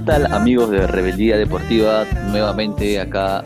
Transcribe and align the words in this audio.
¿Qué 0.00 0.06
tal 0.06 0.32
amigos 0.32 0.70
de 0.70 0.86
Rebeldía 0.86 1.36
Deportiva? 1.36 2.06
Nuevamente 2.30 2.98
acá 2.98 3.44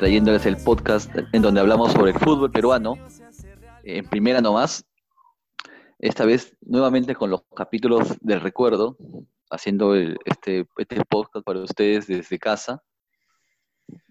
trayéndoles 0.00 0.44
el 0.44 0.56
podcast 0.56 1.08
en 1.32 1.40
donde 1.40 1.60
hablamos 1.60 1.92
sobre 1.92 2.10
el 2.10 2.18
fútbol 2.18 2.50
peruano, 2.50 2.96
en 3.84 4.04
primera 4.08 4.40
nomás, 4.40 4.84
esta 6.00 6.24
vez 6.24 6.56
nuevamente 6.62 7.14
con 7.14 7.30
los 7.30 7.42
capítulos 7.54 8.18
del 8.20 8.40
recuerdo, 8.40 8.96
haciendo 9.50 9.94
este, 9.94 10.66
este 10.78 11.04
podcast 11.08 11.46
para 11.46 11.60
ustedes 11.60 12.08
desde 12.08 12.40
casa. 12.40 12.82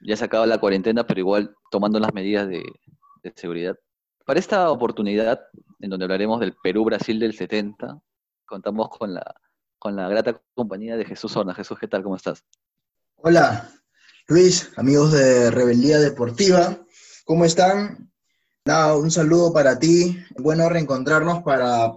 Ya 0.07 0.15
se 0.15 0.23
acaba 0.23 0.45
la 0.45 0.59
cuarentena, 0.59 1.05
pero 1.05 1.19
igual 1.19 1.53
tomando 1.69 1.99
las 1.99 2.13
medidas 2.13 2.47
de, 2.47 2.63
de 3.23 3.33
seguridad. 3.35 3.75
Para 4.25 4.39
esta 4.39 4.71
oportunidad, 4.71 5.41
en 5.81 5.89
donde 5.89 6.05
hablaremos 6.05 6.39
del 6.39 6.55
Perú-Brasil 6.63 7.19
del 7.19 7.33
70, 7.33 7.99
contamos 8.45 8.87
con 8.87 9.13
la 9.13 9.35
con 9.83 9.97
la 9.97 10.07
grata 10.07 10.41
compañía 10.55 10.95
de 10.95 11.03
Jesús 11.03 11.35
Horna. 11.35 11.53
Jesús, 11.53 11.77
¿qué 11.77 11.89
tal? 11.89 12.03
¿Cómo 12.03 12.15
estás? 12.15 12.45
Hola, 13.17 13.69
Luis, 14.29 14.71
amigos 14.77 15.11
de 15.11 15.51
Rebeldía 15.51 15.99
Deportiva, 15.99 16.79
¿cómo 17.25 17.43
están? 17.43 18.09
Un 18.65 19.11
saludo 19.11 19.51
para 19.51 19.77
ti. 19.77 20.17
Bueno 20.37 20.69
reencontrarnos 20.69 21.43
para 21.43 21.91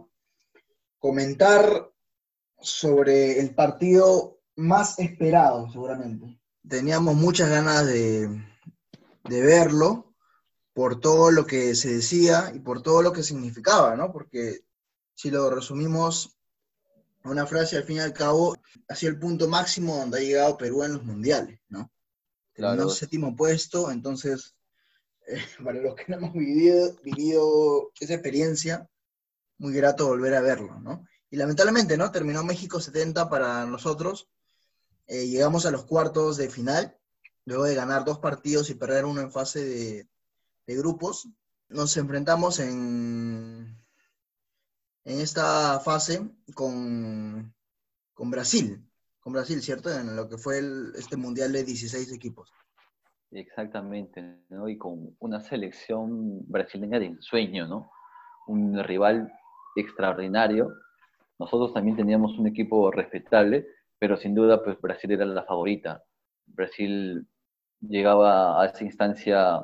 comentar 0.99 1.89
sobre 2.59 3.39
el 3.39 3.55
partido 3.55 4.41
más 4.57 4.99
esperado, 4.99 5.71
seguramente. 5.71 6.41
Teníamos 6.69 7.15
muchas 7.15 7.49
ganas 7.51 7.87
de 7.87 8.29
verlo 9.23 10.13
por 10.75 10.99
todo 10.99 11.31
lo 11.31 11.47
que 11.47 11.77
se 11.77 11.95
decía 11.95 12.51
y 12.53 12.59
por 12.59 12.83
todo 12.83 13.01
lo 13.03 13.13
que 13.13 13.23
significaba, 13.23 13.95
¿no? 13.95 14.11
Porque 14.13 14.65
si 15.15 15.31
lo 15.31 15.49
resumimos 15.51 16.36
una 17.31 17.47
frase 17.47 17.77
al 17.77 17.85
fin 17.85 17.97
y 17.97 18.01
al 18.01 18.13
cabo 18.13 18.57
sido 18.95 19.13
el 19.13 19.19
punto 19.19 19.49
máximo 19.49 19.97
donde 19.97 20.19
ha 20.19 20.23
llegado 20.23 20.57
Perú 20.57 20.83
en 20.83 20.95
los 20.95 21.05
mundiales, 21.05 21.61
¿no? 21.69 21.91
Claro. 22.53 22.89
séptimo 22.89 23.37
puesto, 23.37 23.91
entonces, 23.91 24.55
eh, 25.27 25.43
para 25.63 25.81
los 25.81 25.95
que 25.95 26.05
no 26.09 26.17
hemos 26.17 26.33
vivido, 26.33 26.97
vivido 27.03 27.93
esa 28.01 28.15
experiencia, 28.15 28.89
muy 29.59 29.75
grato 29.75 30.07
volver 30.07 30.35
a 30.35 30.41
verlo, 30.41 30.81
¿no? 30.81 31.07
Y 31.31 31.37
lamentablemente, 31.37 31.97
¿no? 31.97 32.11
Terminó 32.11 32.45
México 32.45 32.81
70 32.81 33.29
para 33.29 33.67
nosotros, 33.67 34.29
eh, 35.07 35.27
llegamos 35.27 35.67
a 35.67 35.71
los 35.71 35.85
cuartos 35.85 36.37
de 36.37 36.49
final, 36.49 36.97
luego 37.45 37.65
de 37.65 37.75
ganar 37.75 38.05
dos 38.05 38.19
partidos 38.19 38.71
y 38.71 38.75
perder 38.75 39.05
uno 39.05 39.21
en 39.21 39.31
fase 39.31 39.65
de, 39.65 40.09
de 40.67 40.77
grupos, 40.77 41.29
nos 41.69 41.97
enfrentamos 41.97 42.59
en 42.61 43.77
en 45.07 45.21
esta 45.21 45.79
fase 45.79 46.21
con, 46.55 47.55
con 48.13 48.31
Brasil, 48.31 48.85
con 49.21 49.33
Brasil, 49.33 49.63
¿cierto? 49.63 49.89
En 49.89 50.17
lo 50.17 50.29
que 50.29 50.37
fue 50.37 50.61
este 50.97 51.17
mundial 51.17 51.53
de 51.53 51.63
16 51.63 52.13
equipos. 52.13 52.53
Exactamente. 53.31 54.41
Y 54.67 54.77
con 54.77 55.17
una 55.21 55.41
selección 55.41 56.45
brasileña 56.49 56.99
de 56.99 57.07
ensueño, 57.07 57.69
¿no? 57.69 57.91
Un 58.49 58.83
rival 58.83 59.33
extraordinario. 59.77 60.73
Nosotros 61.39 61.73
también 61.73 61.97
teníamos 61.97 62.37
un 62.39 62.49
equipo 62.49 62.91
respetable, 62.91 63.67
pero 63.99 64.17
sin 64.17 64.35
duda, 64.35 64.63
pues 64.65 64.81
Brasil 64.81 65.13
era 65.13 65.25
la 65.25 65.45
favorita. 65.45 66.03
Brasil 66.47 67.29
llegaba 67.81 68.61
a 68.61 68.67
esa 68.67 68.83
instancia 68.83 69.61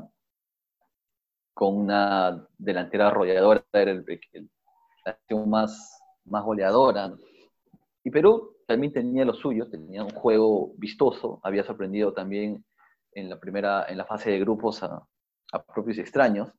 con 1.52 1.76
una 1.76 2.46
delantera 2.58 3.08
arrolladora, 3.08 3.64
era 3.72 3.90
el, 3.90 4.04
el, 4.32 4.50
la 5.04 5.18
más, 5.46 6.02
más 6.24 6.44
goleadora. 6.44 7.12
Y 8.04 8.10
Perú 8.10 8.56
también 8.66 8.92
tenía 8.92 9.24
lo 9.24 9.34
suyo, 9.34 9.68
tenía 9.68 10.02
un 10.02 10.10
juego 10.10 10.72
vistoso, 10.76 11.40
había 11.42 11.64
sorprendido 11.64 12.12
también 12.12 12.64
en 13.12 13.28
la 13.28 13.38
primera, 13.38 13.86
en 13.88 13.98
la 13.98 14.06
fase 14.06 14.30
de 14.30 14.40
grupos 14.40 14.82
a, 14.82 15.06
propios 15.74 15.98
extraños, 15.98 16.50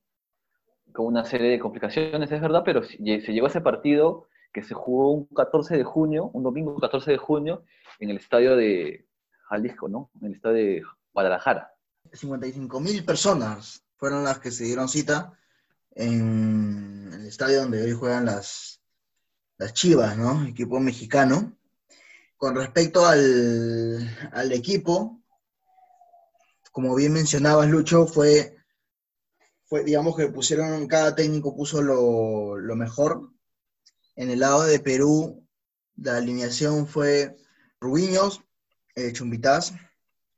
con 0.93 1.07
una 1.07 1.25
serie 1.25 1.49
de 1.49 1.59
complicaciones, 1.59 2.31
es 2.31 2.41
verdad, 2.41 2.61
pero 2.63 2.83
se 2.83 2.97
llegó 2.99 3.47
a 3.47 3.49
ese 3.49 3.61
partido 3.61 4.27
que 4.53 4.61
se 4.61 4.75
jugó 4.75 5.11
un 5.11 5.25
14 5.25 5.75
de 5.77 5.83
junio, 5.83 6.29
un 6.33 6.43
domingo 6.43 6.77
14 6.77 7.11
de 7.11 7.17
junio, 7.17 7.63
en 7.99 8.11
el 8.11 8.17
estadio 8.17 8.55
de 8.55 9.07
Jalisco, 9.49 9.89
¿no? 9.89 10.11
En 10.21 10.27
el 10.27 10.35
estadio 10.35 10.55
de 10.57 10.83
Guadalajara. 11.11 11.73
55 12.11 12.79
mil 12.79 13.03
personas 13.03 13.83
fueron 13.95 14.23
las 14.23 14.37
que 14.37 14.51
se 14.51 14.65
dieron 14.65 14.87
cita 14.87 15.33
en 15.95 17.11
el 17.13 17.25
estadio 17.27 17.61
donde 17.61 17.83
hoy 17.83 17.91
juegan 17.93 18.25
las, 18.25 18.81
las 19.57 19.73
Chivas, 19.73 20.17
¿no? 20.17 20.45
Equipo 20.45 20.79
mexicano. 20.79 21.55
Con 22.37 22.55
respecto 22.55 23.05
al, 23.05 24.29
al 24.31 24.51
equipo, 24.51 25.21
como 26.71 26.95
bien 26.95 27.13
mencionabas, 27.13 27.69
Lucho, 27.69 28.07
fue, 28.07 28.57
fue, 29.65 29.83
digamos 29.83 30.17
que 30.17 30.27
pusieron, 30.27 30.87
cada 30.87 31.15
técnico 31.15 31.55
puso 31.55 31.81
lo, 31.81 32.57
lo 32.57 32.75
mejor. 32.75 33.31
En 34.15 34.29
el 34.29 34.39
lado 34.39 34.63
de 34.63 34.79
Perú, 34.79 35.47
la 35.95 36.17
alineación 36.17 36.87
fue 36.87 37.37
Rubiños, 37.79 38.41
eh, 38.95 39.11
Chumbitaz, 39.13 39.73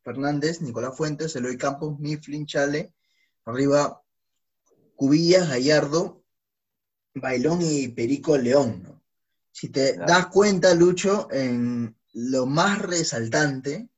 Fernández, 0.03 0.61
Nicolás 0.61 0.95
Fuentes, 0.95 1.35
Eloy 1.35 1.57
Campos, 1.57 1.97
Mifflin, 1.99 2.45
Chale, 2.45 2.93
arriba 3.45 4.04
Cubillas, 4.95 5.49
Gallardo, 5.49 6.23
Bailón 7.13 7.59
y 7.61 7.87
Perico 7.89 8.37
León. 8.37 9.01
Si 9.51 9.69
te 9.69 9.97
das 9.97 10.27
cuenta, 10.27 10.73
Lucho, 10.73 11.29
en 11.31 11.95
lo 12.13 12.45
más 12.45 12.81
resaltante 12.81 13.89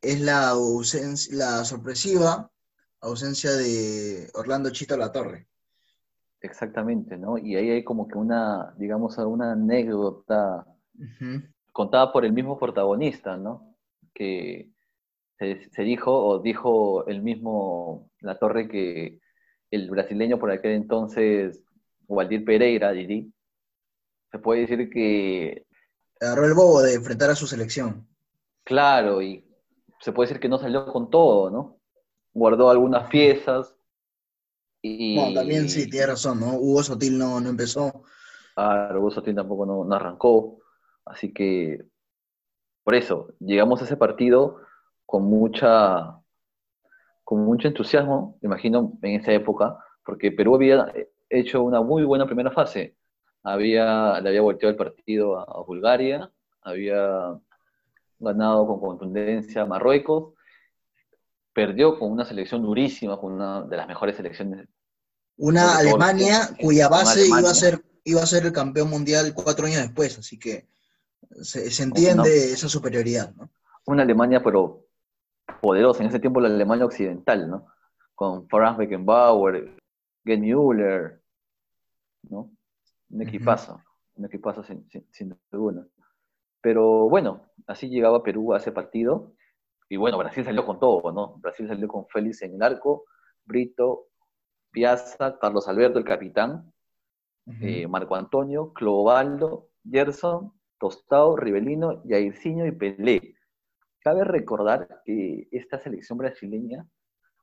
es 0.00 0.20
la, 0.20 0.48
ausencia, 0.48 1.36
la 1.36 1.64
sorpresiva 1.64 2.50
ausencia 3.00 3.52
de 3.52 4.28
Orlando 4.34 4.70
Chito 4.70 4.96
La 4.96 5.12
Torre. 5.12 5.46
Exactamente, 6.40 7.16
¿no? 7.16 7.38
Y 7.38 7.56
ahí 7.56 7.70
hay 7.70 7.84
como 7.84 8.08
que 8.08 8.16
una, 8.16 8.74
digamos, 8.76 9.18
una 9.18 9.52
anécdota 9.52 10.66
contada 11.72 12.12
por 12.12 12.24
el 12.24 12.32
mismo 12.32 12.58
protagonista, 12.58 13.36
¿no? 13.36 13.74
Que 14.14 14.70
se, 15.38 15.70
se, 15.70 15.82
dijo, 15.82 16.12
o 16.12 16.38
dijo 16.40 17.06
el 17.06 17.22
mismo 17.22 18.10
La 18.20 18.38
Torre 18.38 18.68
que 18.68 19.20
el 19.70 19.88
brasileño 19.90 20.38
por 20.38 20.50
aquel 20.50 20.72
entonces, 20.72 21.62
Waldir 22.08 22.44
Pereira, 22.44 22.92
Didi, 22.92 23.32
se 24.30 24.38
puede 24.38 24.62
decir 24.62 24.90
que... 24.90 25.66
Agarró 26.20 26.46
el 26.46 26.54
bobo 26.54 26.82
de 26.82 26.94
enfrentar 26.94 27.30
a 27.30 27.34
su 27.34 27.46
selección. 27.46 28.06
Claro, 28.64 29.22
y 29.22 29.44
se 30.00 30.12
puede 30.12 30.28
decir 30.28 30.40
que 30.40 30.48
no 30.48 30.58
salió 30.58 30.86
con 30.86 31.10
todo, 31.10 31.50
¿no? 31.50 31.78
Guardó 32.32 32.70
algunas 32.70 33.08
piezas. 33.08 33.74
Y... 34.82 35.16
No, 35.16 35.32
también 35.32 35.68
sí, 35.68 35.88
tiene 35.88 36.08
razón, 36.08 36.40
¿no? 36.40 36.54
Hugo 36.54 36.82
Sotil 36.82 37.18
no, 37.18 37.40
no 37.40 37.48
empezó. 37.48 38.04
Ah, 38.56 38.92
Hugo 38.94 39.10
Sotil 39.10 39.34
tampoco 39.34 39.66
no, 39.66 39.84
no 39.84 39.94
arrancó. 39.94 40.58
Así 41.04 41.32
que, 41.32 41.84
por 42.84 42.94
eso, 42.94 43.34
llegamos 43.40 43.80
a 43.80 43.84
ese 43.84 43.96
partido 43.96 44.60
con 45.06 45.24
mucha 45.24 46.19
con 47.30 47.44
mucho 47.44 47.68
entusiasmo, 47.68 48.40
imagino, 48.42 48.98
en 49.02 49.20
esa 49.20 49.30
época, 49.30 49.78
porque 50.04 50.32
Perú 50.32 50.56
había 50.56 50.92
hecho 51.28 51.62
una 51.62 51.80
muy 51.80 52.02
buena 52.02 52.26
primera 52.26 52.50
fase. 52.50 52.96
Había, 53.44 54.20
le 54.20 54.30
había 54.30 54.42
volteado 54.42 54.72
el 54.72 54.76
partido 54.76 55.38
a, 55.38 55.62
Bulgaria, 55.62 56.28
había 56.62 57.38
ganado 58.18 58.66
con 58.66 58.80
contundencia 58.80 59.62
a 59.62 59.66
Marruecos, 59.66 60.34
perdió 61.52 62.00
con 62.00 62.10
una 62.10 62.24
selección 62.24 62.62
durísima, 62.62 63.16
con 63.16 63.34
una 63.34 63.62
de 63.62 63.76
las 63.76 63.86
mejores 63.86 64.16
selecciones. 64.16 64.66
Una 65.36 65.76
Alemania 65.78 66.50
cuya 66.60 66.88
base 66.88 67.28
iba 67.28 67.48
a 67.48 67.54
ser 67.54 67.80
iba 68.02 68.22
a 68.22 68.26
ser 68.26 68.44
el 68.44 68.52
campeón 68.52 68.90
mundial 68.90 69.34
cuatro 69.34 69.66
años 69.66 69.82
después, 69.82 70.18
así 70.18 70.36
que 70.36 70.66
se, 71.42 71.80
entiende 71.80 72.52
esa 72.52 72.68
superioridad, 72.68 73.32
¿no? 73.36 73.50
Una 73.86 74.02
Alemania, 74.02 74.42
pero 74.42 74.89
poderosa, 75.60 76.02
en 76.02 76.08
ese 76.08 76.20
tiempo 76.20 76.40
la 76.40 76.48
Alemania 76.48 76.84
occidental, 76.84 77.48
¿no? 77.48 77.66
Con 78.14 78.48
Franz 78.48 78.78
Beckenbauer, 78.78 79.76
Gerd 80.24 80.40
Müller, 80.40 81.20
¿no? 82.22 82.50
Un 83.10 83.22
equipazo, 83.22 83.80
un 84.14 84.26
equipazo 84.26 84.62
sin, 84.62 84.88
sin, 85.10 85.36
duda. 85.50 85.86
Pero 86.60 87.08
bueno, 87.08 87.46
así 87.66 87.88
llegaba 87.88 88.22
Perú 88.22 88.52
a 88.52 88.58
ese 88.58 88.72
partido. 88.72 89.34
Y 89.88 89.96
bueno, 89.96 90.18
Brasil 90.18 90.44
salió 90.44 90.64
con 90.64 90.78
todo, 90.78 91.10
¿no? 91.12 91.36
Brasil 91.38 91.66
salió 91.66 91.88
con 91.88 92.06
Félix 92.08 92.42
en 92.42 92.54
el 92.54 92.62
arco, 92.62 93.04
Brito, 93.44 94.06
Piazza, 94.70 95.38
Carlos 95.38 95.66
Alberto, 95.66 95.98
el 95.98 96.04
capitán, 96.04 96.72
eh, 97.60 97.88
Marco 97.88 98.14
Antonio, 98.14 98.72
Clovaldo, 98.72 99.70
Gerson, 99.90 100.52
Tostao, 100.78 101.36
Rivelino, 101.36 102.02
Jairzinho 102.06 102.66
y 102.66 102.72
Pelé 102.72 103.34
Cabe 104.00 104.24
recordar 104.24 105.02
que 105.04 105.48
esta 105.52 105.78
selección 105.78 106.18
brasileña 106.18 106.86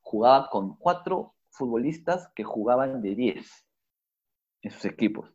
jugaba 0.02 0.50
con 0.50 0.76
cuatro 0.78 1.36
futbolistas 1.52 2.32
que 2.36 2.44
jugaban 2.44 3.02
de 3.02 3.16
10 3.16 3.68
en 4.64 4.72
sus 4.72 4.86
equipos. 4.86 5.32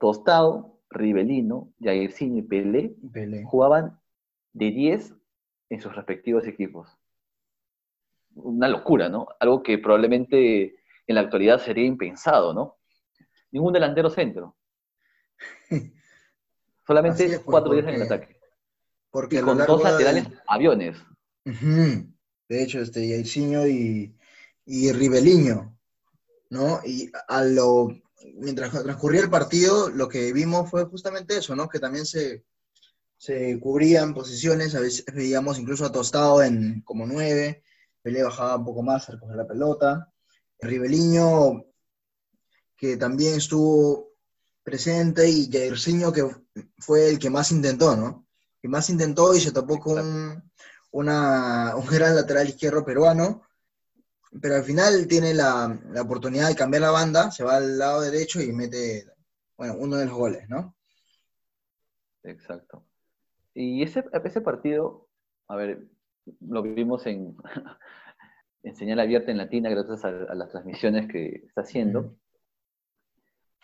Tostado, 0.00 0.80
Rivelino, 0.90 1.72
Jairzinho 1.80 2.38
y 2.38 2.42
Pelé, 2.42 2.96
Pelé. 3.12 3.44
jugaban 3.44 4.00
de 4.52 4.70
10 4.72 5.14
en 5.68 5.80
sus 5.80 5.94
respectivos 5.94 6.46
equipos. 6.46 6.98
Una 8.34 8.66
locura, 8.68 9.08
¿no? 9.08 9.28
Algo 9.38 9.62
que 9.62 9.78
probablemente 9.78 10.76
en 11.06 11.14
la 11.14 11.20
actualidad 11.20 11.58
sería 11.58 11.84
impensado, 11.84 12.52
¿no? 12.54 12.78
Ningún 13.52 13.72
delantero 13.72 14.10
centro. 14.10 14.56
Solamente 16.86 17.40
cuatro 17.44 17.72
días 17.72 17.86
en 17.86 17.94
el 17.94 18.02
ataque. 18.02 18.39
Porque 19.10 19.36
Y 19.36 19.38
a 19.38 19.42
lo 19.42 19.48
con 19.48 19.58
largo 19.58 19.74
dos 19.74 19.84
laterales, 19.84 20.26
aviones. 20.46 20.96
De 21.44 22.62
hecho, 22.62 22.80
este, 22.80 23.08
Jairzinho 23.08 23.66
y, 23.66 24.14
y 24.64 24.92
Ribeliño, 24.92 25.76
¿no? 26.50 26.80
Y 26.84 27.10
a 27.28 27.44
lo, 27.44 27.88
mientras 28.34 28.70
transcurría 28.70 29.22
el 29.22 29.30
partido, 29.30 29.88
lo 29.88 30.08
que 30.08 30.32
vimos 30.32 30.70
fue 30.70 30.84
justamente 30.84 31.36
eso, 31.36 31.54
¿no? 31.54 31.68
Que 31.68 31.78
también 31.78 32.06
se, 32.06 32.44
se 33.16 33.58
cubrían 33.60 34.14
posiciones, 34.14 34.74
a 34.74 34.80
veces 34.80 35.04
veíamos 35.14 35.58
incluso 35.58 35.84
a 35.84 35.92
Tostado 35.92 36.42
en 36.42 36.82
como 36.82 37.06
nueve, 37.06 37.62
Pelé 38.02 38.22
bajaba 38.22 38.56
un 38.56 38.64
poco 38.64 38.82
más 38.82 39.08
a 39.08 39.12
recoger 39.12 39.36
la 39.36 39.46
pelota, 39.46 40.12
Ribeliño, 40.58 41.64
que 42.76 42.96
también 42.96 43.34
estuvo 43.34 44.14
presente, 44.62 45.28
y 45.28 45.50
Jairzinho, 45.50 46.12
que 46.12 46.24
fue 46.78 47.10
el 47.10 47.18
que 47.18 47.30
más 47.30 47.52
intentó, 47.52 47.94
¿no? 47.96 48.26
Que 48.60 48.68
más 48.68 48.90
intentó 48.90 49.34
y 49.34 49.40
se 49.40 49.52
topó 49.52 49.78
con 49.78 49.98
un, 49.98 50.50
una, 50.92 51.74
un 51.76 51.86
gran 51.86 52.14
lateral 52.14 52.48
izquierdo 52.48 52.84
peruano, 52.84 53.42
pero 54.40 54.56
al 54.56 54.64
final 54.64 55.06
tiene 55.08 55.34
la, 55.34 55.78
la 55.90 56.02
oportunidad 56.02 56.48
de 56.48 56.54
cambiar 56.54 56.82
la 56.82 56.90
banda, 56.90 57.30
se 57.30 57.44
va 57.44 57.56
al 57.56 57.78
lado 57.78 58.00
derecho 58.00 58.40
y 58.40 58.52
mete, 58.52 59.06
bueno, 59.56 59.74
uno 59.78 59.96
de 59.96 60.06
los 60.06 60.14
goles, 60.14 60.48
¿no? 60.48 60.76
Exacto. 62.22 62.84
Y 63.54 63.82
ese, 63.82 64.04
ese 64.24 64.40
partido, 64.40 65.08
a 65.48 65.56
ver, 65.56 65.86
lo 66.40 66.62
vimos 66.62 67.06
en, 67.06 67.36
en 68.62 68.76
señal 68.76 69.00
abierta 69.00 69.30
en 69.30 69.38
Latina 69.38 69.70
gracias 69.70 70.04
a, 70.04 70.08
a 70.08 70.34
las 70.34 70.50
transmisiones 70.50 71.10
que 71.10 71.42
está 71.46 71.62
haciendo. 71.62 72.14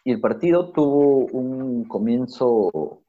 Y 0.04 0.12
el 0.12 0.20
partido 0.20 0.72
tuvo 0.72 1.26
un 1.26 1.84
comienzo 1.84 3.02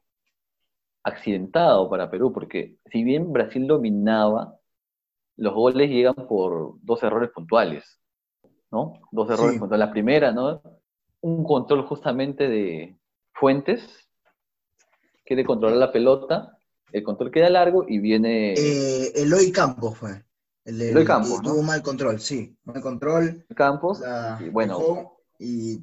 accidentado 1.08 1.88
para 1.90 2.10
Perú, 2.10 2.32
porque 2.32 2.76
si 2.90 3.02
bien 3.04 3.32
Brasil 3.32 3.66
dominaba, 3.66 4.56
los 5.36 5.54
goles 5.54 5.88
llegan 5.90 6.14
por 6.28 6.74
dos 6.82 7.02
errores 7.02 7.30
puntuales, 7.30 7.84
¿no? 8.70 8.94
Dos 9.12 9.30
errores 9.30 9.54
Sí. 9.54 9.58
puntuales. 9.60 9.86
La 9.86 9.92
primera, 9.92 10.32
¿no? 10.32 10.62
Un 11.20 11.44
control 11.44 11.86
justamente 11.86 12.48
de 12.48 12.96
Fuentes, 13.32 14.08
quiere 15.24 15.44
controlar 15.44 15.76
la 15.78 15.92
pelota, 15.92 16.58
el 16.92 17.02
control 17.02 17.30
queda 17.30 17.50
largo 17.50 17.84
y 17.86 17.98
viene 17.98 18.54
Eh, 18.54 19.12
Eloy 19.14 19.52
Campos 19.52 19.98
fue. 19.98 20.24
El, 20.64 20.80
el 20.80 20.88
Eloy 20.90 21.04
Campos, 21.04 21.42
tuvo 21.42 21.62
mal 21.62 21.82
control, 21.82 22.18
sí. 22.20 22.56
Mal 22.64 22.80
control. 22.80 23.44
Campos, 23.54 24.00
la 24.00 24.38
y 24.40 24.48
bueno, 24.48 25.12
y 25.38 25.78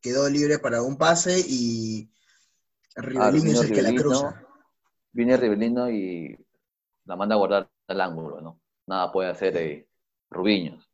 quedó 0.00 0.28
libre 0.28 0.58
para 0.58 0.82
un 0.82 0.96
pase 0.96 1.38
y 1.48 2.10
vino 2.96 3.50
es 3.52 3.70
el 3.70 3.72
que 3.72 3.82
la 3.82 3.94
cruza. 3.94 4.45
Viene 5.16 5.36
Rivelino 5.38 5.90
y 5.90 6.36
la 7.06 7.16
manda 7.16 7.34
a 7.34 7.38
guardar 7.38 7.70
al 7.88 8.00
ángulo, 8.00 8.40
¿no? 8.40 8.60
Nada 8.86 9.10
puede 9.10 9.30
hacer 9.30 9.56
eh, 9.56 9.88
Rubiños. 10.30 10.88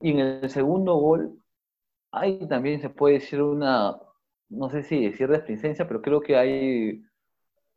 Y 0.00 0.10
en 0.10 0.18
el 0.18 0.50
segundo 0.50 0.94
gol, 0.96 1.38
hay 2.10 2.46
también 2.48 2.80
se 2.80 2.88
puede 2.88 3.14
decir 3.14 3.42
una, 3.42 3.98
no 4.48 4.70
sé 4.70 4.82
si 4.82 5.04
decir 5.04 5.28
desplicencia, 5.28 5.86
pero 5.86 6.00
creo 6.00 6.20
que 6.20 6.36
hay 6.36 7.04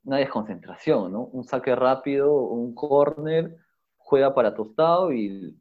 una 0.04 0.18
desconcentración, 0.18 1.12
¿no? 1.12 1.26
Un 1.26 1.44
saque 1.44 1.76
rápido, 1.76 2.34
un 2.34 2.74
córner, 2.74 3.58
juega 3.98 4.34
para 4.34 4.56
Tostado 4.56 5.12
y 5.12 5.60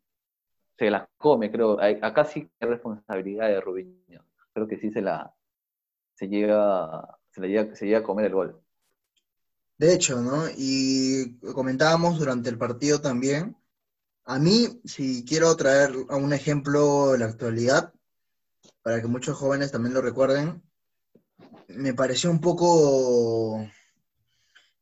se 0.79 0.91
la 0.91 1.09
come, 1.19 1.51
creo. 1.51 1.79
Acá 1.81 2.25
sí 2.25 2.49
hay 2.61 2.69
responsabilidad 2.69 3.49
de 3.49 3.61
Rubiño. 3.61 4.25
Creo 4.53 4.69
que 4.69 4.79
sí 4.79 4.91
se 4.91 5.03
la 5.03 5.35
se 6.15 6.29
llega, 6.29 7.19
se 7.31 7.41
llega, 7.41 7.75
se 7.75 7.95
a 7.95 8.03
comer 8.03 8.27
el 8.27 8.35
gol. 8.35 8.63
De 9.79 9.95
hecho, 9.95 10.21
¿no? 10.21 10.45
Y 10.57 11.39
comentábamos 11.55 12.19
durante 12.19 12.51
el 12.51 12.59
partido 12.59 13.01
también. 13.01 13.57
A 14.25 14.39
mí, 14.39 14.81
si 14.85 15.25
quiero 15.25 15.57
traer 15.57 15.95
a 16.11 16.17
un 16.17 16.33
ejemplo 16.33 17.13
de 17.13 17.19
la 17.19 17.27
actualidad, 17.27 17.93
para 18.83 19.01
que 19.01 19.09
muchos 19.09 19.37
jóvenes 19.37 19.73
también 19.73 19.95
lo 19.95 20.03
recuerden, 20.03 20.63
me 21.69 21.95
pareció 21.95 22.31
un 22.31 22.41
poco 22.41 23.67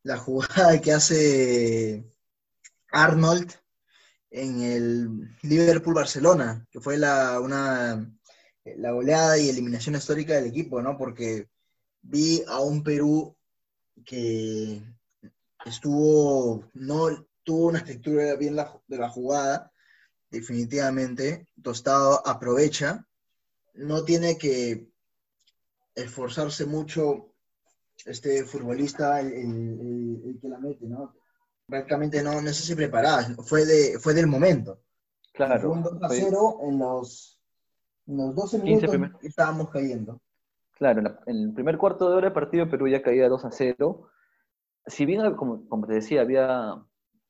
la 0.03 0.17
jugada 0.17 0.81
que 0.81 0.93
hace 0.93 2.05
Arnold 2.91 3.53
en 4.31 4.63
el 4.63 5.37
Liverpool-Barcelona, 5.43 6.67
que 6.71 6.81
fue 6.81 6.97
la, 6.97 7.41
una, 7.41 8.11
la 8.65 8.91
goleada 8.93 9.39
y 9.39 9.49
eliminación 9.49 9.95
histórica 9.95 10.35
del 10.35 10.47
equipo, 10.47 10.83
¿no? 10.83 10.97
Porque 10.99 11.49
vi 12.03 12.43
a 12.47 12.61
un 12.61 12.83
Perú 12.83 13.37
que 14.05 14.83
estuvo, 15.65 16.65
no 16.75 17.27
tuvo 17.43 17.67
una 17.69 17.79
estructura 17.79 18.35
bien 18.37 18.57
la- 18.57 18.81
de 18.87 18.97
la 18.99 19.09
jugada, 19.09 19.73
definitivamente. 20.31 21.47
Tostado 21.63 22.27
aprovecha, 22.27 23.07
no 23.75 24.05
tiene 24.05 24.37
que 24.39 24.89
esforzarse 25.95 26.65
mucho 26.67 27.35
este 28.05 28.45
futbolista, 28.45 29.21
el, 29.21 29.33
el- 29.33 29.81
el- 29.81 30.23
el 30.27 30.39
que 30.41 30.49
la 30.49 30.59
mete, 30.59 30.87
¿no? 30.87 31.15
Prácticamente 31.67 32.23
no, 32.23 32.41
no 32.41 32.53
sé 32.53 32.63
si 32.63 32.75
preparada, 32.75 33.35
fue, 33.45 33.67
de, 33.67 33.99
fue 33.99 34.15
del 34.15 34.27
momento. 34.27 34.77
Fue 35.35 35.47
Claro, 35.47 35.73
un 35.73 35.83
2 35.83 36.03
a 36.03 36.09
fue- 36.09 36.21
0 36.21 36.59
en 36.63 36.79
los, 36.79 37.39
en 38.07 38.17
los 38.17 38.35
12 38.35 38.63
15 38.63 38.89
minutos 38.89 39.21
estábamos 39.25 39.71
cayendo. 39.71 40.21
Claro, 40.79 40.99
en, 41.01 41.05
la- 41.05 41.21
en 41.27 41.37
el 41.49 41.53
primer 41.55 41.77
cuarto 41.79 42.09
de 42.11 42.17
hora 42.17 42.29
de 42.29 42.35
partido 42.35 42.69
Perú 42.69 42.89
ya 42.89 43.03
caía 43.03 43.29
2 43.29 43.45
a 43.45 43.51
0. 43.51 44.09
Si 44.87 45.07
bien, 45.07 45.35
como, 45.37 45.69
como 45.69 45.87
te 45.87 45.95
decía, 45.95 46.23
había 46.23 46.77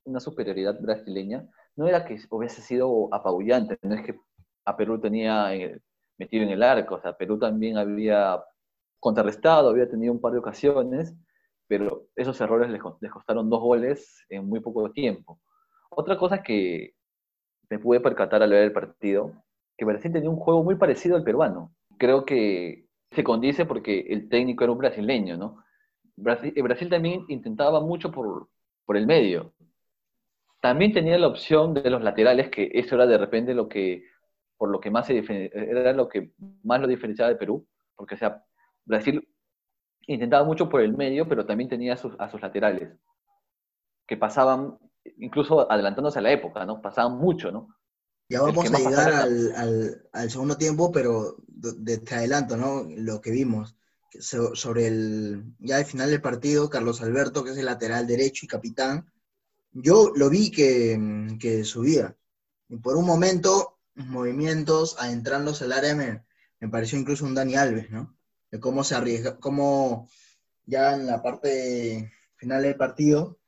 una 0.05 0.21
superioridad 0.21 0.81
brasileña, 0.81 1.49
no 1.77 1.89
era 1.89 2.05
que 2.07 2.19
hubiese 2.31 2.63
sido 2.63 3.09
apabullante, 3.15 3.79
no 3.83 3.95
es 3.97 4.03
que 4.07 4.19
a 4.67 4.77
Perú 4.77 5.01
tenía 5.01 5.55
eh, 5.55 5.81
metido 6.19 6.45
en 6.45 6.51
el 6.51 6.63
arco, 6.63 6.97
o 6.97 7.01
sea, 7.03 7.17
Perú 7.17 7.39
también 7.39 7.79
había 7.79 8.43
contrarrestado, 9.01 9.71
había 9.71 9.91
tenido 9.91 10.13
un 10.13 10.21
par 10.21 10.33
de 10.35 10.39
ocasiones, 10.41 11.15
pero 11.69 12.07
esos 12.17 12.41
errores 12.41 12.71
les, 12.71 12.83
les 13.01 13.13
costaron 13.13 13.51
dos 13.51 13.61
goles 13.63 14.25
en 14.31 14.47
muy 14.49 14.61
poco 14.61 14.91
tiempo. 14.93 15.41
Otra 15.91 16.19
cosa 16.19 16.43
que 16.43 16.95
me 17.71 17.79
pude 17.79 18.01
percatar 18.01 18.43
al 18.43 18.51
ver 18.51 18.65
el 18.65 18.73
partido, 18.73 19.33
que 19.77 19.85
Brasil 19.85 20.13
tenía 20.13 20.31
un 20.31 20.37
juego 20.37 20.63
muy 20.65 20.77
parecido 20.77 21.17
al 21.17 21.25
peruano. 21.25 21.75
Creo 21.99 22.25
que 22.25 22.88
se 23.13 23.25
condice 23.25 23.67
porque 23.67 24.01
el 24.11 24.29
técnico 24.29 24.65
era 24.65 24.73
un 24.73 24.79
brasileño, 24.79 25.37
¿no? 25.37 25.65
Brasil, 26.17 26.53
eh, 26.57 26.63
Brasil 26.63 26.89
también 26.91 27.25
intentaba 27.29 27.81
mucho 27.81 28.11
por, 28.13 28.49
por 28.87 28.97
el 28.97 29.07
medio. 29.07 29.55
También 30.61 30.93
tenía 30.93 31.19
la 31.19 31.29
opción 31.29 31.75
de 31.75 31.89
los 31.91 32.03
laterales, 32.03 32.51
que 32.51 32.71
eso 32.75 32.97
era 32.97 33.07
de 33.07 33.17
repente 33.19 33.55
lo 33.55 33.69
que, 33.69 34.05
por 34.57 34.71
lo 34.71 34.81
que 34.81 34.91
más 34.91 35.07
se 35.07 35.19
era 35.53 35.93
lo 35.93 36.09
que 36.09 36.33
más 36.65 36.81
lo 36.81 36.89
diferenciaba 36.89 37.31
de 37.31 37.37
Perú, 37.37 37.67
porque 37.97 38.15
o 38.17 38.19
sea, 38.19 38.43
Brasil 38.85 39.27
intentaba 40.07 40.45
mucho 40.45 40.69
por 40.69 40.83
el 40.83 40.95
medio, 40.97 41.29
pero 41.29 41.47
también 41.47 41.71
tenía 41.71 41.95
a 41.95 41.97
sus, 41.99 42.15
a 42.21 42.29
sus 42.31 42.41
laterales, 42.43 42.91
que 44.07 44.17
pasaban, 44.17 44.79
incluso 45.19 45.71
adelantándose 45.71 46.19
a 46.19 46.23
la 46.23 46.33
época, 46.33 46.65
¿no? 46.65 46.81
Pasaban 46.83 47.19
mucho, 47.19 47.53
¿no? 47.53 47.69
Ya 48.29 48.43
vamos 48.43 48.73
a 48.75 48.79
llegar 48.79 49.09
al, 49.09 49.53
al- 49.57 50.03
al 50.13 50.31
segundo 50.31 50.57
tiempo, 50.57 50.93
pero 50.93 51.37
de, 51.59 51.99
te 51.99 52.15
adelanto, 52.15 52.57
¿no? 52.57 52.87
Lo 52.89 53.21
que 53.21 53.31
vimos. 53.31 53.77
Sobre 54.21 54.87
el, 54.87 55.45
ya 55.59 55.77
al 55.77 55.85
final 55.85 56.11
del 56.11 56.23
partido, 56.23 56.71
Carlos 56.71 57.03
Alberto, 57.03 57.45
que 57.45 57.51
es 57.51 57.59
el 57.59 57.67
lateral 57.67 58.07
derecho 58.07 58.47
y 58.47 58.49
capitán, 58.49 59.11
yo 59.73 60.13
lo 60.15 60.31
vi 60.31 60.51
que, 60.51 61.37
que 61.39 61.65
subía. 61.65 62.17
Y 62.69 62.77
por 62.79 62.97
un 62.97 63.05
momento, 63.05 63.79
movimientos 63.95 64.97
adentrándose 64.99 65.65
al 65.65 65.73
área 65.73 65.95
me, 65.95 66.25
me 66.61 66.69
pareció 66.69 66.99
incluso 66.99 67.25
un 67.25 67.35
Dani 67.35 67.57
Alves, 67.57 67.91
¿no? 67.91 68.17
De 68.51 68.61
cómo 68.61 68.83
se 68.83 68.95
arriesga, 68.95 69.39
cómo 69.39 70.09
ya 70.65 70.95
en 70.95 71.07
la 71.07 71.23
parte 71.23 72.13
final 72.37 72.63
del 72.63 72.77
partido 72.77 73.39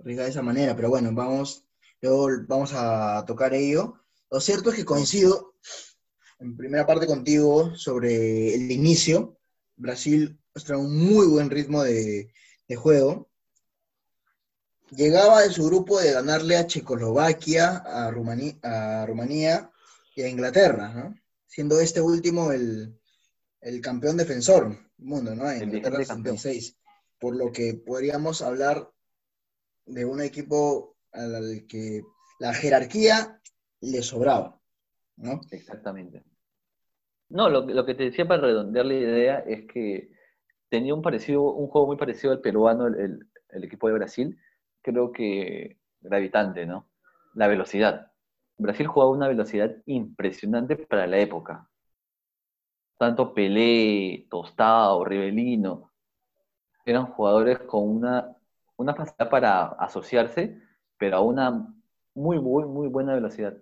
arriesga 0.00 0.24
de 0.24 0.30
esa 0.30 0.42
manera. 0.42 0.74
Pero 0.74 0.88
bueno, 0.88 1.10
vamos, 1.12 1.64
luego 2.00 2.28
vamos 2.46 2.72
a 2.74 3.24
tocar 3.26 3.54
ello. 3.54 3.94
Lo 4.30 4.40
cierto 4.40 4.70
es 4.70 4.76
que 4.76 4.84
coincido 4.84 5.54
en 6.38 6.56
primera 6.56 6.86
parte 6.86 7.06
contigo 7.06 7.74
sobre 7.76 8.54
el 8.54 8.70
inicio. 8.70 9.38
Brasil 9.76 10.38
muestra 10.54 10.78
un 10.78 10.96
muy 10.96 11.26
buen 11.26 11.50
ritmo 11.50 11.82
de, 11.82 12.32
de 12.68 12.76
juego. 12.76 13.28
llegaba 14.90 15.42
de 15.42 15.50
su 15.50 15.64
grupo 15.66 16.00
de 16.00 16.12
ganarle 16.12 16.56
a 16.56 16.66
Checoslovaquia, 16.66 17.76
a 17.78 18.10
Rumanía, 18.10 18.56
a 18.62 19.06
Rumanía 19.06 19.70
y 20.14 20.22
a 20.22 20.28
Inglaterra, 20.28 20.92
¿no? 20.94 21.14
Siendo 21.46 21.80
este 21.80 22.00
último 22.00 22.52
el, 22.52 22.98
campeón 23.82 24.16
defensor 24.16 24.68
del 24.68 25.06
mundo, 25.06 25.34
¿no? 25.34 25.50
En 25.50 25.64
Inglaterra 25.64 25.98
66. 25.98 26.76
Por 27.18 27.34
lo 27.36 27.50
que 27.50 27.74
podríamos 27.74 28.42
hablar 28.42 28.90
de 29.86 30.04
un 30.04 30.20
equipo 30.20 30.96
al 31.12 31.66
que 31.66 32.02
la 32.38 32.52
jerarquía 32.52 33.40
le 33.80 34.02
sobraba, 34.02 34.60
¿no? 35.16 35.40
Exactamente. 35.50 36.24
No, 37.28 37.48
lo, 37.48 37.84
que 37.84 37.94
te 37.94 38.04
decía 38.04 38.26
para 38.26 38.42
redondear 38.42 38.86
la 38.86 38.94
idea 38.94 39.38
es 39.40 39.66
que 39.66 40.10
tenía 40.68 40.94
un 40.94 41.02
parecido, 41.02 41.42
un 41.42 41.68
juego 41.68 41.88
muy 41.88 41.96
parecido 41.96 42.32
al 42.32 42.40
peruano, 42.40 42.86
el, 42.86 43.28
equipo 43.64 43.88
de 43.88 43.94
Brasil, 43.94 44.38
creo 44.82 45.12
que 45.12 45.78
gravitante, 46.00 46.66
¿no? 46.66 46.88
La 47.34 47.48
velocidad. 47.48 48.12
Brasil 48.58 48.86
jugaba 48.86 49.10
una 49.10 49.28
velocidad 49.28 49.74
impresionante 49.86 50.76
para 50.76 51.06
la 51.06 51.18
época. 51.18 51.68
Tanto 52.98 53.34
Pelé, 53.34 54.26
Tostado, 54.30 55.04
Rivelino, 55.04 55.90
eran 56.84 57.06
jugadores 57.06 57.58
con 57.60 57.88
una, 57.88 58.36
una 58.76 58.94
facilidad 58.94 59.28
para 59.28 59.66
asociarse, 59.66 60.62
pero 60.96 61.16
a 61.16 61.20
una 61.20 61.74
muy, 62.14 62.40
muy, 62.40 62.64
muy 62.64 62.88
buena 62.88 63.14
velocidad. 63.14 63.56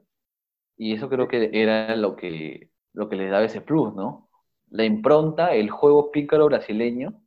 Y 0.77 0.95
eso 0.95 1.09
creo 1.09 1.29
que 1.29 1.51
era 1.53 1.95
lo 1.97 2.17
que, 2.17 2.71
lo 2.93 3.09
que 3.09 3.17
les 3.17 3.31
daba 3.31 3.45
ese 3.45 3.61
plus, 3.61 3.95
¿no? 3.95 4.31
La 4.71 4.85
impronta, 4.85 5.55
el 5.55 5.71
juego 5.71 6.11
pícaro 6.11 6.47
brasileño, 6.47 7.23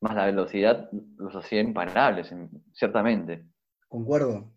más 0.00 0.14
la 0.14 0.26
velocidad, 0.26 0.88
los 1.16 1.34
hacía 1.34 1.60
imparables, 1.60 2.32
ciertamente. 2.72 3.44
Concuerdo, 3.88 4.52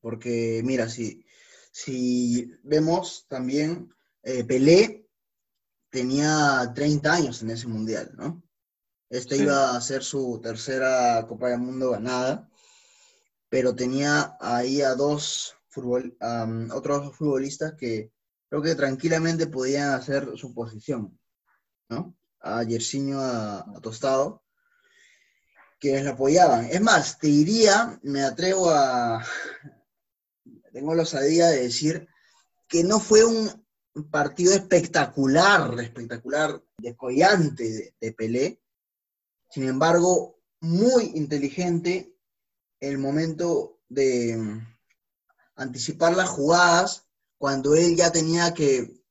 porque 0.00 0.62
mira, 0.64 0.88
si, 0.88 1.24
si 1.70 2.52
vemos 2.62 3.26
también, 3.28 3.92
eh, 4.22 4.44
Pelé 4.44 5.08
tenía 5.90 6.72
30 6.74 7.12
años 7.12 7.42
en 7.42 7.50
ese 7.50 7.68
mundial, 7.68 8.12
¿no? 8.16 8.42
Este 9.10 9.36
iba 9.36 9.76
a 9.76 9.80
ser 9.80 10.02
su 10.02 10.40
tercera 10.42 11.26
Copa 11.28 11.48
del 11.48 11.60
Mundo 11.60 11.90
ganada, 11.90 12.48
pero 13.50 13.74
tenía 13.74 14.38
ahí 14.40 14.80
a 14.80 14.94
dos 14.94 15.54
otros 16.72 17.16
futbolistas 17.16 17.74
que 17.74 18.12
creo 18.48 18.62
que 18.62 18.74
tranquilamente 18.74 19.46
podían 19.46 19.90
hacer 19.90 20.36
su 20.36 20.54
posición, 20.54 21.18
¿no? 21.88 22.16
A 22.40 22.62
Yersinho, 22.64 23.20
a, 23.20 23.80
Tostado, 23.80 24.42
quienes 25.78 26.04
lo 26.04 26.12
apoyaban. 26.12 26.66
Es 26.66 26.80
más, 26.80 27.18
te 27.18 27.28
diría, 27.28 27.98
me 28.02 28.22
atrevo 28.22 28.70
a, 28.70 29.24
tengo 30.72 30.94
la 30.94 31.02
osadía 31.02 31.48
de 31.48 31.62
decir 31.62 32.06
que 32.68 32.84
no 32.84 33.00
fue 33.00 33.24
un 33.24 33.50
partido 34.10 34.54
espectacular, 34.54 35.78
espectacular, 35.80 36.62
descollante 36.78 37.64
de, 37.64 37.94
de 38.00 38.12
Pelé, 38.12 38.62
sin 39.50 39.68
embargo, 39.68 40.40
muy 40.60 41.12
inteligente 41.14 42.16
el 42.80 42.98
momento 42.98 43.80
de 43.88 44.60
anticipar 45.62 46.16
las 46.16 46.28
jugadas, 46.28 47.06
cuando 47.38 47.74
él 47.74 47.96
ya 47.96 48.12
tenía 48.12 48.54
que, 48.54 49.02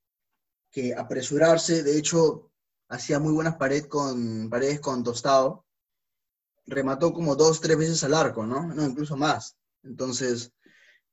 apresurarse, 0.98 1.84
de 1.84 1.98
hecho, 1.98 2.52
hacía 2.88 3.20
muy 3.20 3.34
buenas 3.34 3.56
pared 3.56 3.86
con, 3.86 4.50
paredes 4.50 4.80
con 4.80 5.04
Tostado, 5.04 5.66
remató 6.66 7.14
como 7.14 7.36
dos, 7.36 7.60
tres 7.60 7.78
veces 7.78 8.04
al 8.04 8.14
arco, 8.14 8.46
¿no? 8.46 8.74
No, 8.74 8.86
incluso 8.86 9.18
más. 9.18 9.58
Entonces, 9.84 10.54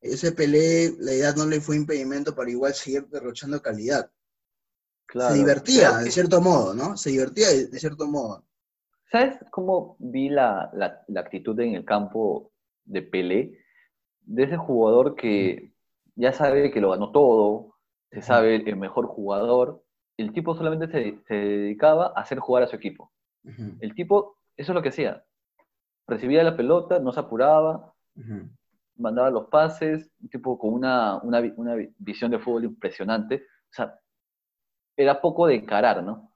ese 0.00 0.33
Pelé, 0.33 0.95
la 0.99 1.12
edad 1.12 1.37
no 1.37 1.47
le 1.47 1.61
fue 1.61 1.76
impedimento 1.76 2.35
para 2.35 2.50
igual 2.50 2.75
seguir 2.75 3.07
derrochando 3.09 3.61
calidad. 3.61 4.11
se 5.12 5.35
divertía, 5.35 5.99
de 5.99 6.11
cierto 6.11 6.40
modo, 6.40 6.75
¿no? 6.75 6.97
Se 6.97 7.11
divertía 7.11 7.49
de, 7.49 7.78
cierto 7.80 8.07
modo. 8.07 8.45
¿Sabes 9.11 9.38
cómo 9.50 9.97
vi 9.99 10.28
la, 10.28 10.71
la, 10.75 11.21
actitud 11.21 11.59
en 11.61 11.75
el 11.75 11.85
campo 11.85 12.52
de 12.85 13.02
Pelé? 13.02 13.57
De 14.28 14.42
ese 14.42 14.58
jugador 14.58 15.16
que 15.16 15.73
ya 16.14 16.32
sabe 16.32 16.70
que 16.70 16.80
lo 16.82 16.90
ganó 16.90 17.12
todo, 17.12 17.76
se 18.11 18.20
sabe 18.20 18.56
el 18.56 18.76
mejor 18.76 19.06
jugador. 19.06 19.82
El 20.18 20.32
tipo 20.32 20.54
solamente 20.54 20.88
se, 20.88 21.35
dedicaba 21.35 22.12
a 22.14 22.20
hacer 22.20 22.38
jugar 22.38 22.62
a 22.62 22.66
su 22.66 22.76
equipo. 22.76 23.11
El 23.80 23.94
tipo, 23.94 24.37
eso 24.56 24.73
es 24.73 24.75
lo 24.75 24.82
que 24.82 24.90
hacía. 24.90 25.25
Recibía 26.06 26.42
la 26.42 26.56
pelota, 26.56 26.99
no 26.99 27.12
se 27.12 27.20
apuraba, 27.20 27.94
mandaba 28.97 29.30
los 29.30 29.47
pases, 29.47 30.11
un 30.20 30.28
tipo 30.28 30.58
con 30.58 30.75
una, 30.75 31.20
visión 31.99 32.30
de 32.30 32.38
fútbol 32.38 32.64
impresionante. 32.64 33.47
O 33.70 33.73
sea, 33.73 33.99
era 34.97 35.20
poco 35.23 35.47
de 35.47 35.54
encarar, 35.54 36.02
¿no? 36.02 36.30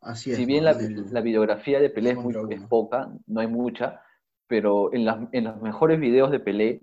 Así 0.00 0.32
es. 0.32 0.36
Si 0.36 0.46
bien 0.46 0.64
la, 0.64 0.72
videografía 1.20 1.78
de 1.78 1.90
Pelé 1.90 2.10
es, 2.10 2.16
muy, 2.16 2.34
poca, 2.68 3.12
no 3.26 3.40
hay 3.40 3.46
mucha, 3.46 4.02
pero 4.48 4.92
en, 4.92 5.28
en 5.32 5.44
los 5.44 5.60
mejores 5.60 6.00
videos 6.00 6.30
de 6.30 6.40
Pelé, 6.40 6.80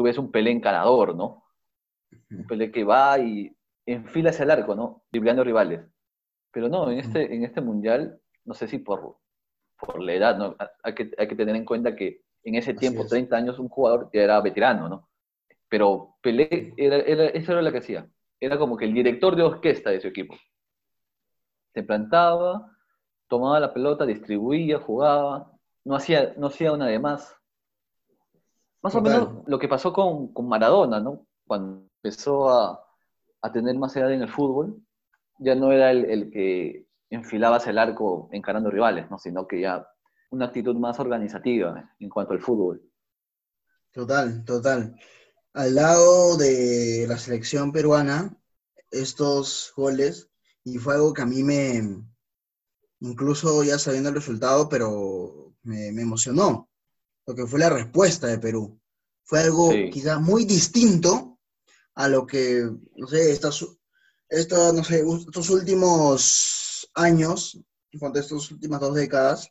tú 0.00 0.04
ves 0.04 0.16
un 0.16 0.32
Pelé 0.32 0.50
encarador, 0.50 1.14
¿no? 1.14 1.44
Un 2.30 2.46
Pelé 2.46 2.72
que 2.72 2.84
va 2.84 3.18
y 3.18 3.54
enfila 3.84 4.30
hacia 4.30 4.44
el 4.44 4.50
arco, 4.50 4.74
¿no? 4.74 5.02
Driblando 5.12 5.44
rivales. 5.44 5.82
Pero 6.50 6.70
no, 6.70 6.90
en 6.90 7.00
este, 7.00 7.34
en 7.34 7.44
este 7.44 7.60
mundial, 7.60 8.18
no 8.46 8.54
sé 8.54 8.66
si 8.66 8.78
por, 8.78 9.18
por 9.78 10.02
la 10.02 10.14
edad, 10.14 10.38
¿no? 10.38 10.56
Hay 10.82 10.94
que, 10.94 11.10
hay 11.18 11.28
que 11.28 11.36
tener 11.36 11.54
en 11.54 11.66
cuenta 11.66 11.94
que 11.94 12.22
en 12.44 12.54
ese 12.54 12.72
tiempo, 12.72 13.06
30 13.06 13.36
años, 13.36 13.58
un 13.58 13.68
jugador 13.68 14.08
ya 14.10 14.22
era 14.22 14.40
veterano, 14.40 14.88
¿no? 14.88 15.10
Pero 15.68 16.16
Pelé, 16.22 16.72
era, 16.78 16.96
era, 16.96 17.26
eso 17.26 17.52
era 17.52 17.60
lo 17.60 17.70
que 17.70 17.78
hacía. 17.78 18.08
Era 18.40 18.56
como 18.56 18.78
que 18.78 18.86
el 18.86 18.94
director 18.94 19.36
de 19.36 19.42
orquesta 19.42 19.90
de 19.90 20.00
su 20.00 20.08
equipo. 20.08 20.34
Se 21.74 21.82
plantaba, 21.82 22.74
tomaba 23.28 23.60
la 23.60 23.74
pelota, 23.74 24.06
distribuía, 24.06 24.78
jugaba, 24.78 25.52
no 25.84 25.94
hacía, 25.94 26.32
no 26.38 26.46
hacía 26.46 26.72
una 26.72 26.86
de 26.86 26.98
más. 26.98 27.36
Más 28.82 28.94
o 28.94 29.00
menos 29.00 29.42
lo 29.46 29.58
que 29.58 29.68
pasó 29.68 29.92
con, 29.92 30.32
con 30.32 30.48
Maradona, 30.48 31.00
¿no? 31.00 31.26
Cuando 31.46 31.86
empezó 32.02 32.48
a, 32.48 32.86
tener 33.52 33.76
más 33.76 33.96
edad 33.96 34.12
en 34.12 34.22
el 34.22 34.28
fútbol, 34.28 34.82
ya 35.38 35.54
no 35.54 35.72
era 35.72 35.90
el, 35.90 36.30
que 36.30 36.86
enfilaba 37.10 37.56
hacia 37.56 37.70
el 37.70 37.78
arco 37.78 38.28
encarando 38.32 38.70
rivales, 38.70 39.10
¿no? 39.10 39.18
sino 39.18 39.46
que 39.46 39.60
ya 39.60 39.86
una 40.30 40.46
actitud 40.46 40.76
más 40.76 41.00
organizativa 41.00 41.94
en 41.98 42.08
cuanto 42.08 42.34
al 42.34 42.40
fútbol. 42.40 42.82
Total, 43.92 44.44
total. 44.44 44.94
Al 45.52 45.74
lado 45.74 46.36
de 46.36 47.06
la 47.08 47.18
selección 47.18 47.72
peruana, 47.72 48.36
estos 48.90 49.72
goles, 49.76 50.30
y 50.62 50.78
fue 50.78 50.94
algo 50.94 51.12
que 51.12 51.22
a 51.22 51.26
mí 51.26 51.42
me, 51.42 52.04
incluso 53.00 53.64
ya 53.64 53.78
sabiendo 53.78 54.10
el 54.10 54.14
resultado, 54.14 54.68
pero 54.68 55.54
me, 55.62 55.88
emocionó, 55.88 56.69
lo 57.26 57.34
que 57.34 57.46
fue 57.46 57.60
la 57.60 57.70
respuesta 57.70 58.26
de 58.26 58.38
Perú. 58.38 58.80
Fue 59.24 59.40
algo 59.40 59.70
quizás 59.92 60.20
muy 60.20 60.44
distinto 60.44 61.38
a 61.94 62.08
lo 62.08 62.26
que, 62.26 62.68
no 62.96 63.06
sé, 63.06 63.32
estas, 63.32 63.62
no 64.74 64.84
sé, 64.84 65.04
estos 65.04 65.50
últimos 65.50 66.90
años, 66.94 67.60
en 67.92 68.00
cuanto 68.00 68.18
a 68.18 68.22
estas 68.22 68.50
últimas 68.50 68.80
dos 68.80 68.94
décadas, 68.94 69.50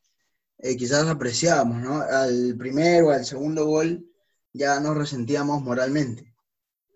eh, 0.57 0.75
quizás 0.75 1.07
apreciábamos, 1.07 1.81
¿no? 1.81 2.01
Al 2.01 2.55
primero, 2.57 3.11
al 3.11 3.25
segundo 3.25 3.65
gol, 3.65 4.05
ya 4.51 4.79
nos 4.79 4.97
resentíamos 4.97 5.61
moralmente. 5.61 6.33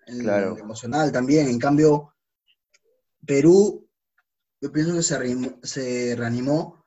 claro. 0.06 0.58
emocional 0.58 1.12
también. 1.12 1.48
En 1.48 1.60
cambio, 1.60 2.14
Perú, 3.26 3.88
yo 4.60 4.72
pienso 4.72 4.94
que 4.94 5.04
se, 5.04 5.58
se 5.64 6.16
reanimó 6.18 6.83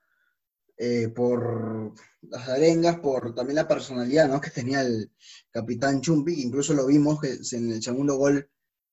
eh, 0.78 1.08
por 1.08 1.92
las 2.22 2.48
arengas, 2.48 2.98
por 3.00 3.34
también 3.34 3.56
la 3.56 3.68
personalidad 3.68 4.28
¿no? 4.28 4.40
que 4.40 4.50
tenía 4.50 4.82
el 4.82 5.10
capitán 5.50 6.00
Chumpi, 6.00 6.42
incluso 6.42 6.74
lo 6.74 6.86
vimos 6.86 7.20
que 7.20 7.38
en 7.56 7.72
el 7.72 7.82
segundo 7.82 8.16
gol 8.16 8.48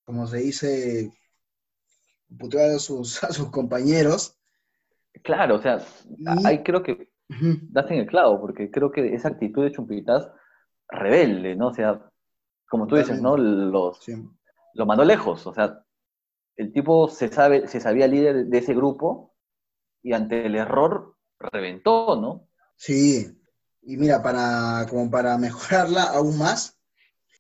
como 0.06 0.28
se 0.28 0.38
dice, 0.38 1.12
putear 2.38 2.72
a 2.72 2.80
sus, 2.80 3.14
sus 3.32 3.50
compañeros. 3.50 4.38
Claro, 5.24 5.56
o 5.56 5.62
sea, 5.62 5.80
ahí 6.46 6.64
creo 6.64 6.84
que 6.84 7.10
das 7.70 7.90
en 7.92 8.00
el 8.00 8.08
clavo, 8.08 8.40
porque 8.42 8.70
creo 8.70 8.92
que 8.92 9.14
esa 9.14 9.30
actitud 9.30 9.64
de 9.64 9.72
Chumpitas 9.72 10.30
rebelde, 10.90 11.56
¿no? 11.56 11.68
O 11.68 11.74
sea, 11.74 12.02
como 12.68 12.88
tú 12.88 12.96
dices, 12.96 13.22
¿no? 13.22 13.38
Los, 13.38 14.06
Lo 14.74 14.86
mandó 14.86 15.04
lejos, 15.04 15.46
o 15.48 15.54
sea, 15.54 15.84
el 16.56 16.72
tipo 16.74 17.08
se, 17.08 17.30
sabe, 17.30 17.68
se 17.68 17.80
sabía 17.80 18.08
líder 18.08 18.48
de 18.48 18.58
ese 18.58 18.74
grupo 18.74 19.36
y 20.02 20.14
ante 20.14 20.46
el 20.46 20.56
error 20.56 21.16
reventó, 21.52 22.16
¿no? 22.16 22.48
Sí, 22.76 23.38
y 23.82 23.98
mira, 23.98 24.22
para, 24.22 24.86
como 24.90 25.10
para 25.10 25.38
mejorarla 25.38 26.04
aún 26.04 26.38
más, 26.38 26.78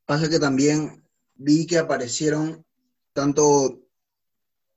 pasa 0.06 0.30
que 0.30 0.40
también 0.40 1.04
vi 1.36 1.66
que 1.66 1.78
aparecieron 1.78 2.66
tanto 3.14 3.80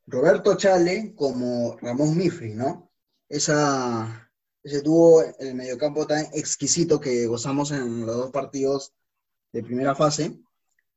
Roberto 0.06 0.56
Chale 0.56 1.14
como 1.14 1.76
Ramón 1.80 2.16
Mifri, 2.16 2.54
¿no? 2.54 2.92
Esa, 3.28 4.30
ese 4.62 4.83
tuvo 4.83 5.23
el 5.38 5.54
mediocampo 5.54 6.06
tan 6.06 6.26
exquisito 6.33 7.00
que 7.00 7.26
gozamos 7.26 7.73
en 7.73 8.06
los 8.06 8.16
dos 8.16 8.30
partidos 8.30 8.95
de 9.52 9.62
primera 9.62 9.95
fase 9.95 10.38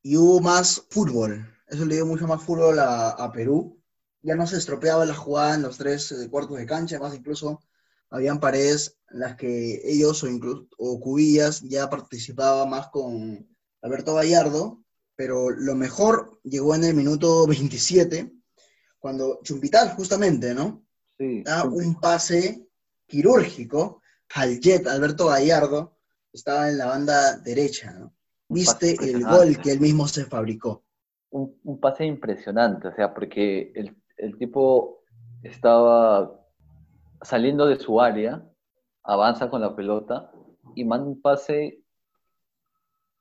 y 0.03 0.17
hubo 0.17 0.39
más 0.41 0.85
fútbol. 0.89 1.55
Eso 1.67 1.85
le 1.85 1.95
dio 1.95 2.05
mucho 2.05 2.27
más 2.27 2.43
fútbol 2.43 2.77
a, 2.79 3.31
Perú. 3.33 3.81
Ya 4.21 4.35
no 4.35 4.45
se 4.45 4.57
estropeaba 4.57 5.05
la 5.05 5.15
jugada 5.15 5.55
en 5.55 5.61
los 5.61 5.77
tres 5.77 6.11
eh, 6.11 6.29
cuartos 6.29 6.57
de 6.57 6.65
cancha, 6.65 6.99
más 6.99 7.15
incluso 7.15 7.61
habían 8.09 8.39
paredes 8.39 8.97
en 9.11 9.19
las 9.19 9.35
que 9.35 9.81
ellos 9.83 10.23
o, 10.23 10.27
incluso, 10.27 10.67
o 10.77 10.99
Cubillas 10.99 11.61
ya 11.61 11.89
participaba 11.89 12.65
más 12.65 12.89
con 12.89 13.47
Alberto 13.81 14.15
Gallardo, 14.15 14.83
pero 15.15 15.49
lo 15.49 15.75
mejor 15.75 16.39
llegó 16.43 16.75
en 16.75 16.83
el 16.83 16.95
minuto 16.95 17.45
27, 17.47 18.31
cuando 18.99 19.39
Chumpital 19.43 19.89
justamente, 19.95 20.53
¿no? 20.53 20.85
Sí, 21.17 21.43
da 21.43 21.65
un 21.65 21.99
pase 21.99 22.67
quirúrgico 23.05 24.01
al 24.35 24.59
Jet 24.59 24.87
Alberto 24.87 25.27
Gallardo, 25.27 25.97
estaba 26.31 26.69
en 26.69 26.77
la 26.77 26.85
banda 26.85 27.37
derecha, 27.37 27.91
¿no? 27.93 28.13
Viste 28.47 28.95
el 29.01 29.23
gol 29.23 29.59
que 29.61 29.71
él 29.71 29.79
mismo 29.79 30.07
se 30.07 30.25
fabricó. 30.25 30.83
Un, 31.29 31.79
pase 31.79 32.05
impresionante, 32.05 32.87
o 32.87 32.95
sea, 32.95 33.13
porque 33.13 33.71
el, 33.75 33.95
el 34.17 34.37
tipo 34.37 35.03
estaba 35.43 36.39
saliendo 37.21 37.65
de 37.65 37.77
su 37.77 38.01
área, 38.01 38.43
avanza 39.03 39.49
con 39.49 39.61
la 39.61 39.75
pelota 39.75 40.31
y 40.75 40.85
manda 40.85 41.07
un 41.07 41.21
pase 41.21 41.83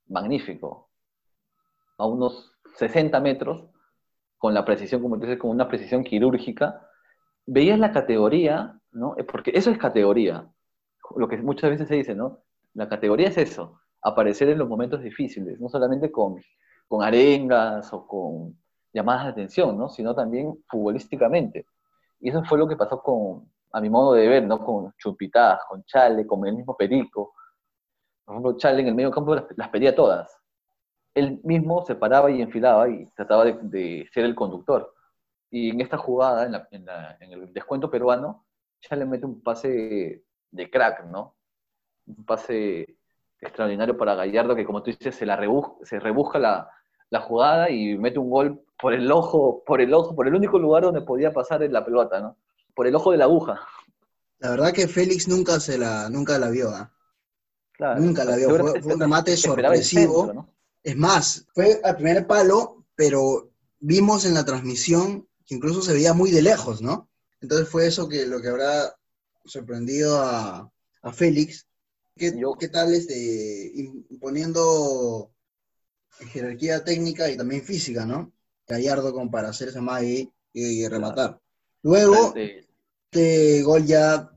magnífico, 0.06 0.90
a 1.98 2.06
unos 2.06 2.52
60 2.74 3.20
metros, 3.20 3.64
con 4.38 4.54
la 4.54 4.64
precisión, 4.64 5.02
como 5.02 5.16
dices, 5.16 5.38
con 5.38 5.50
una 5.50 5.68
precisión 5.68 6.04
quirúrgica. 6.04 6.86
Veías 7.46 7.78
la 7.78 7.92
categoría, 7.92 8.78
¿no? 8.92 9.16
Porque 9.30 9.50
eso 9.54 9.70
es 9.70 9.78
categoría, 9.78 10.48
lo 11.16 11.28
que 11.28 11.38
muchas 11.38 11.70
veces 11.70 11.88
se 11.88 11.96
dice, 11.96 12.14
¿no? 12.14 12.40
La 12.74 12.88
categoría 12.88 13.28
es 13.28 13.38
eso, 13.38 13.80
aparecer 14.02 14.48
en 14.48 14.58
los 14.58 14.68
momentos 14.68 15.02
difíciles, 15.02 15.60
no 15.60 15.68
solamente 15.68 16.12
con, 16.12 16.36
con 16.86 17.02
arengas 17.02 17.92
o 17.92 18.06
con 18.06 18.58
llamadas 18.92 19.24
de 19.24 19.30
atención, 19.30 19.76
¿no? 19.76 19.88
Sino 19.88 20.14
también 20.14 20.62
futbolísticamente. 20.68 21.66
Y 22.20 22.30
eso 22.30 22.44
fue 22.44 22.58
lo 22.58 22.68
que 22.68 22.76
pasó 22.76 23.02
con, 23.02 23.50
a 23.72 23.80
mi 23.80 23.90
modo 23.90 24.14
de 24.14 24.28
ver, 24.28 24.44
¿no? 24.44 24.58
Con 24.64 24.92
Chupitaz, 24.96 25.60
con 25.68 25.84
Chale, 25.84 26.26
con 26.26 26.46
el 26.46 26.54
mismo 26.54 26.76
Perico. 26.76 27.34
Por 28.24 28.34
ejemplo, 28.34 28.56
Chale 28.56 28.80
en 28.82 28.88
el 28.88 28.94
medio 28.94 29.10
campo 29.10 29.34
las, 29.34 29.68
pedía 29.70 29.94
todas. 29.94 30.36
Él 31.14 31.40
mismo 31.44 31.84
se 31.84 31.94
paraba 31.94 32.30
y 32.30 32.40
enfilaba 32.42 32.88
y 32.88 33.06
trataba 33.16 33.44
de, 33.44 34.08
ser 34.12 34.24
el 34.24 34.34
conductor. 34.34 34.94
Y 35.50 35.70
en 35.70 35.80
esta 35.80 35.96
jugada, 35.96 36.46
en, 36.70 37.32
el 37.32 37.52
descuento 37.52 37.90
peruano, 37.90 38.46
Chale 38.80 39.04
mete 39.04 39.26
un 39.26 39.42
pase 39.42 40.24
de 40.50 40.70
crack, 40.70 41.04
¿no? 41.06 41.36
Un 42.06 42.24
pase 42.24 42.98
extraordinario 43.40 43.96
para 43.96 44.14
Gallardo 44.14 44.54
que, 44.54 44.64
como 44.64 44.82
tú 44.82 44.90
dices, 44.90 45.14
se, 45.14 45.26
la 45.26 45.36
rebusca, 45.36 45.74
se 45.84 46.00
rebusca 46.00 46.38
la, 46.38 46.70
la 47.10 47.20
jugada 47.20 47.70
y 47.70 47.96
mete 47.96 48.18
un 48.18 48.30
gol 48.30 48.64
por 48.80 48.92
el 48.94 49.10
ojo, 49.10 49.62
por 49.64 49.80
el 49.80 49.92
ojo, 49.94 50.14
por 50.14 50.28
el 50.28 50.34
único 50.34 50.58
lugar 50.58 50.84
donde 50.84 51.02
podía 51.02 51.32
pasar 51.32 51.60
la 51.62 51.84
pelota, 51.84 52.20
¿no? 52.20 52.36
Por 52.78 52.86
el 52.86 52.94
ojo 52.94 53.10
de 53.10 53.18
la 53.18 53.24
aguja. 53.24 53.66
La 54.38 54.50
verdad 54.50 54.72
que 54.72 54.86
Félix 54.86 55.26
nunca 55.26 55.58
se 55.58 55.76
la, 55.76 56.08
nunca 56.08 56.38
la 56.38 56.48
vio, 56.48 56.70
¿ah? 56.70 56.94
nunca 57.98 58.24
la 58.24 58.36
vio. 58.36 58.50
Fue, 58.50 58.94
un 58.94 59.00
remate 59.00 59.36
sorpresivo. 59.36 60.46
Es 60.84 60.96
más, 60.96 61.44
fue 61.52 61.80
al 61.82 61.96
primer 61.96 62.28
palo, 62.28 62.84
pero 62.94 63.50
vimos 63.80 64.26
en 64.26 64.34
la 64.34 64.44
transmisión 64.44 65.28
que 65.44 65.56
incluso 65.56 65.82
se 65.82 65.92
veía 65.92 66.14
muy 66.14 66.30
de 66.30 66.40
lejos, 66.40 66.80
¿no? 66.80 67.10
Entonces 67.40 67.68
fue 67.68 67.88
eso 67.88 68.08
que 68.08 68.26
lo 68.26 68.40
que 68.40 68.46
habrá 68.46 68.96
sorprendido 69.44 70.22
a, 70.22 70.70
Félix. 71.12 71.66
¿Qué, 72.14 72.32
¿Qué, 72.60 72.68
tal 72.68 72.94
este, 72.94 73.72
imponiendo 73.74 75.32
jerarquía 76.30 76.84
técnica 76.84 77.28
y 77.28 77.36
también 77.36 77.64
física, 77.64 78.06
¿no? 78.06 78.32
Gallardo 78.68 79.12
como 79.12 79.32
para 79.32 79.48
hacer 79.48 79.70
esa 79.70 79.80
magia 79.80 80.28
y, 80.52 80.86
rematar. 80.86 81.40
Luego, 81.82 82.34
este 83.10 83.62
gol 83.62 83.86
ya 83.86 84.30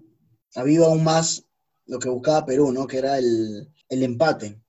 aviva 0.55 0.85
aún 0.85 1.03
más 1.03 1.45
lo 1.87 1.99
que 1.99 2.09
buscaba 2.09 2.45
Perú, 2.45 2.71
¿no? 2.71 2.87
Que 2.87 2.99
era 2.99 3.17
el, 3.17 3.69
empate. 3.89 4.61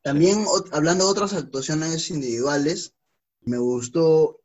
También, 0.00 0.44
hablando 0.70 1.04
de 1.04 1.10
otras 1.10 1.32
actuaciones 1.32 2.08
individuales, 2.10 2.94
me 3.40 3.58
gustó 3.58 4.40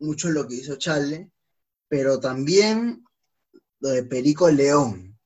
mucho 0.00 0.30
lo 0.30 0.48
que 0.48 0.56
hizo 0.56 0.76
Chale, 0.76 1.30
pero 1.88 2.18
también 2.18 3.04
lo 3.78 3.90
de 3.90 4.02
Perico 4.02 4.50
León, 4.50 5.16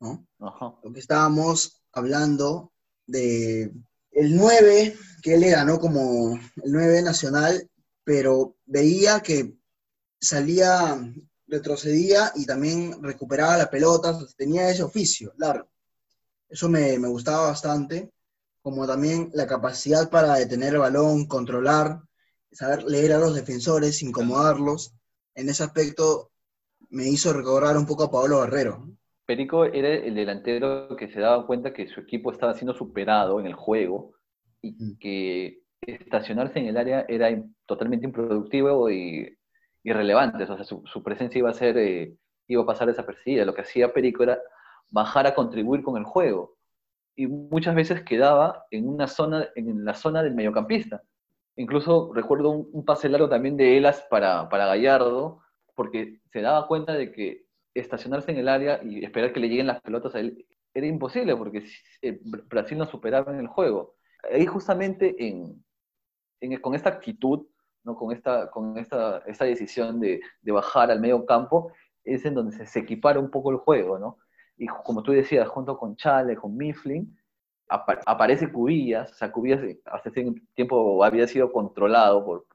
¿no? 0.00 0.26
Lo 0.38 0.92
que 0.92 1.00
estábamos 1.00 1.82
hablando 1.92 2.72
de 3.06 3.72
el 4.12 4.36
9, 4.36 4.96
que 5.22 5.34
él 5.34 5.40
le 5.40 5.50
ganó 5.50 5.78
como 5.78 6.38
el 6.62 6.72
9 6.72 7.02
nacional, 7.02 7.68
pero 8.04 8.56
veía 8.64 9.20
que 9.20 9.54
salía 10.20 10.98
retrocedía 11.52 12.32
y 12.34 12.46
también 12.46 13.02
recuperaba 13.02 13.58
la 13.58 13.70
pelota, 13.70 14.18
tenía 14.36 14.70
ese 14.70 14.82
oficio 14.82 15.34
largo. 15.36 15.68
Eso 16.48 16.68
me, 16.68 16.96
gustaba 16.98 17.48
bastante, 17.48 18.10
como 18.62 18.86
también 18.86 19.30
la 19.34 19.46
capacidad 19.46 20.10
para 20.10 20.34
detener 20.34 20.74
el 20.74 20.80
balón, 20.80 21.26
controlar, 21.26 22.00
saber 22.50 22.84
leer 22.84 23.12
a 23.12 23.18
los 23.18 23.34
defensores, 23.34 24.02
incomodarlos. 24.02 24.94
En 25.34 25.48
ese 25.48 25.62
aspecto 25.62 26.30
me 26.90 27.06
hizo 27.08 27.32
recobrar 27.32 27.76
un 27.76 27.86
poco 27.86 28.04
a 28.04 28.10
Pablo 28.10 28.40
Guerrero. 28.40 28.88
Perico 29.26 29.64
era 29.64 29.88
el 29.94 30.14
delantero 30.14 30.96
que 30.96 31.12
se 31.12 31.20
daba 31.20 31.46
cuenta 31.46 31.72
que 31.72 31.88
su 31.88 32.00
equipo 32.00 32.32
estaba 32.32 32.54
siendo 32.54 32.74
superado 32.74 33.40
en 33.40 33.46
el 33.46 33.54
juego 33.54 34.14
y 34.60 34.96
que 34.98 35.62
estacionarse 35.80 36.58
en 36.58 36.66
el 36.66 36.76
área 36.76 37.04
era 37.08 37.28
totalmente 37.66 38.06
improductivo 38.06 38.90
y 38.90 39.36
irrelevantes, 39.82 40.48
o 40.48 40.56
sea, 40.56 40.64
su, 40.64 41.02
presencia 41.02 41.38
iba 41.38 41.50
a 41.50 41.54
ser, 41.54 41.76
eh, 41.78 42.14
iba 42.46 42.62
a 42.62 42.66
pasar 42.66 42.88
desapercibida. 42.88 43.44
Lo 43.44 43.54
que 43.54 43.62
hacía 43.62 43.92
Perico 43.92 44.22
era 44.22 44.38
bajar 44.90 45.26
a 45.26 45.34
contribuir 45.34 45.82
con 45.82 45.96
el 45.96 46.04
juego. 46.04 46.56
Y 47.16 47.26
muchas 47.26 47.74
veces 47.74 48.02
quedaba 48.02 48.64
en 48.70 48.88
una 48.88 49.06
zona, 49.06 49.48
en 49.54 49.84
la 49.84 49.94
zona 49.94 50.22
del 50.22 50.34
mediocampista. 50.34 51.02
Incluso 51.56 52.12
recuerdo 52.14 52.50
un, 52.50 52.84
pase 52.84 53.08
largo 53.08 53.28
también 53.28 53.56
de 53.56 53.76
Elas 53.76 54.06
para, 54.08 54.48
para 54.48 54.66
Gallardo, 54.66 55.40
porque 55.74 56.20
se 56.32 56.40
daba 56.40 56.66
cuenta 56.66 56.94
de 56.94 57.12
que 57.12 57.44
estacionarse 57.74 58.30
en 58.30 58.38
el 58.38 58.48
área 58.48 58.80
y 58.82 59.04
esperar 59.04 59.32
que 59.32 59.40
le 59.40 59.48
lleguen 59.48 59.66
las 59.66 59.80
pelotas 59.80 60.14
a 60.14 60.20
él 60.20 60.46
era 60.74 60.86
imposible, 60.86 61.36
porque 61.36 61.64
eh, 62.00 62.20
Brasil 62.22 62.78
no 62.78 62.86
superaba 62.86 63.32
en 63.32 63.40
el 63.40 63.46
juego. 63.46 63.96
Ahí 64.32 64.46
justamente 64.46 65.14
en, 65.18 65.62
con 66.60 66.74
esta 66.74 66.88
actitud 66.88 67.46
¿no? 67.84 67.94
con, 67.94 68.12
esta, 68.12 68.50
con 68.50 68.78
esta, 68.78 69.18
esta 69.26 69.44
decisión 69.44 70.00
de, 70.00 70.20
de, 70.40 70.52
bajar 70.52 70.90
al 70.90 71.00
medio 71.00 71.24
campo, 71.26 71.72
es 72.04 72.24
en 72.24 72.34
donde 72.34 72.56
se, 72.56 72.66
se, 72.66 72.80
equipara 72.80 73.20
un 73.20 73.30
poco 73.30 73.50
el 73.50 73.56
juego, 73.58 73.98
¿no? 73.98 74.18
Y 74.56 74.66
como 74.66 75.02
tú 75.02 75.12
decías, 75.12 75.48
junto 75.48 75.78
con 75.78 75.96
Chale, 75.96 76.36
con 76.36 76.56
Mifflin, 76.56 77.16
aparece 77.68 78.52
Cubillas, 78.52 79.12
o 79.12 79.14
sea, 79.14 79.32
Cubillas 79.32 79.60
hace 79.86 80.10
tiempo 80.54 81.04
había 81.04 81.26
sido 81.26 81.52
controlado 81.52 82.24
por, 82.24 82.46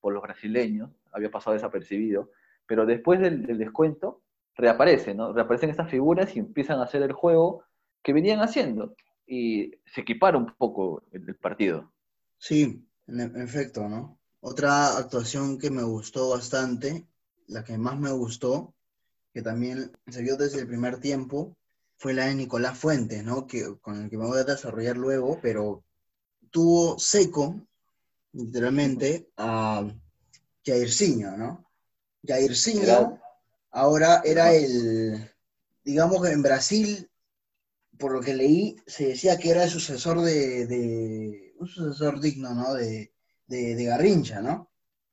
por 0.00 0.12
los 0.12 0.22
brasileños, 0.22 0.90
había 1.12 1.30
pasado 1.30 1.54
desapercibido, 1.54 2.30
pero 2.66 2.86
después 2.86 3.20
del, 3.20 3.58
descuento 3.58 4.22
reaparece, 4.54 5.14
¿no? 5.14 5.32
Reaparecen 5.32 5.70
estas 5.70 5.90
figuras 5.90 6.34
y 6.36 6.40
empiezan 6.40 6.80
a 6.80 6.84
hacer 6.84 7.02
el 7.02 7.12
juego 7.12 7.64
que 8.02 8.12
venían 8.12 8.40
haciendo 8.40 8.94
y 9.26 9.72
se 9.86 10.02
equipara 10.02 10.36
un 10.36 10.46
poco 10.56 11.02
el, 11.12 11.34
partido. 11.36 11.92
Sí, 12.38 12.84
en 13.06 13.40
efecto, 13.40 13.88
¿no? 13.88 14.17
Otra 14.40 14.96
actuación 14.96 15.58
que 15.58 15.70
me 15.70 15.82
gustó 15.82 16.30
bastante, 16.30 17.06
la 17.48 17.64
que 17.64 17.76
más 17.76 17.98
me 17.98 18.12
gustó, 18.12 18.74
que 19.32 19.42
también 19.42 19.92
se 20.06 20.22
vio 20.22 20.36
desde 20.36 20.60
el 20.60 20.68
primer 20.68 21.00
tiempo, 21.00 21.56
fue 21.96 22.14
la 22.14 22.26
de 22.26 22.36
Nicolás 22.36 22.78
Fuentes, 22.78 23.24
¿no? 23.24 23.46
Que, 23.46 23.76
con 23.80 24.04
el 24.04 24.10
que 24.10 24.16
me 24.16 24.26
voy 24.26 24.38
a 24.38 24.44
desarrollar 24.44 24.96
luego, 24.96 25.40
pero 25.42 25.82
tuvo 26.50 26.98
seco, 26.98 27.60
literalmente, 28.32 29.28
a 29.36 29.92
Jairzinho, 30.64 31.36
¿no? 31.36 31.68
Jairzinho 32.24 33.20
ahora 33.72 34.22
era 34.24 34.54
el, 34.54 35.30
digamos 35.84 36.22
que 36.22 36.30
en 36.30 36.42
Brasil, 36.42 37.10
por 37.98 38.12
lo 38.12 38.20
que 38.20 38.34
leí, 38.34 38.76
se 38.86 39.08
decía 39.08 39.36
que 39.36 39.50
era 39.50 39.64
el 39.64 39.70
sucesor 39.70 40.20
de, 40.20 40.66
de 40.66 41.54
un 41.58 41.66
sucesor 41.66 42.20
digno, 42.20 42.54
¿no? 42.54 42.74
De, 42.74 43.12
de, 43.48 43.84
Garrincha, 43.84 44.40
¿no? 44.40 44.70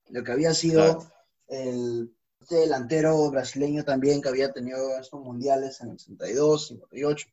Lo 0.09 0.23
que 0.23 0.31
había 0.31 0.53
sido 0.53 1.11
el 1.47 2.15
este 2.45 2.57
delantero 2.57 3.31
brasileño 3.31 3.83
también 3.83 4.21
que 4.21 4.29
había 4.29 4.51
tenido 4.51 4.99
estos 4.99 5.19
mundiales 5.19 5.81
en 5.81 5.89
el 5.89 5.97
62, 5.97 6.67
58. 6.67 7.27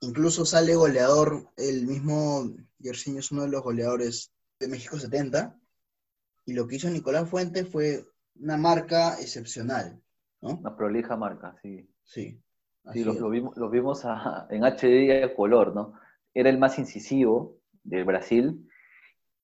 Incluso 0.00 0.44
sale 0.44 0.74
goleador, 0.74 1.48
el 1.56 1.86
mismo 1.86 2.54
Yersinho 2.78 3.20
es 3.20 3.32
uno 3.32 3.42
de 3.42 3.48
los 3.48 3.62
goleadores 3.62 4.32
de 4.60 4.68
México 4.68 4.98
70. 4.98 5.58
Y 6.44 6.52
lo 6.52 6.66
que 6.66 6.76
hizo 6.76 6.90
Nicolás 6.90 7.26
Fuentes 7.26 7.66
fue 7.66 8.04
una 8.38 8.58
marca 8.58 9.18
excepcional, 9.18 9.98
¿no? 10.42 10.56
Una 10.56 10.76
prolija 10.76 11.16
marca, 11.16 11.56
sí. 11.62 11.88
Sí. 12.04 12.38
Sí, 12.92 13.02
lo, 13.02 13.30
vimos, 13.70 14.04
en 14.50 14.62
HD 14.62 15.04
y 15.06 15.10
a 15.10 15.34
color, 15.34 15.74
¿no? 15.74 15.94
Era 16.34 16.50
el 16.50 16.58
más 16.58 16.78
incisivo, 16.78 17.56
del 17.82 18.04
Brasil. 18.04 18.68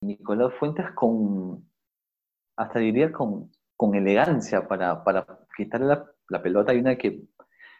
Nicolás 0.01 0.53
Fuentes 0.59 0.91
con, 0.95 1.69
hasta 2.57 2.79
diría 2.79 3.11
con, 3.11 3.51
con 3.77 3.95
elegancia 3.95 4.67
para, 4.67 5.03
para 5.03 5.25
quitarle 5.55 5.87
la, 5.87 6.05
la 6.29 6.41
pelota. 6.41 6.71
Hay 6.71 6.79
una 6.79 6.97
que 6.97 7.21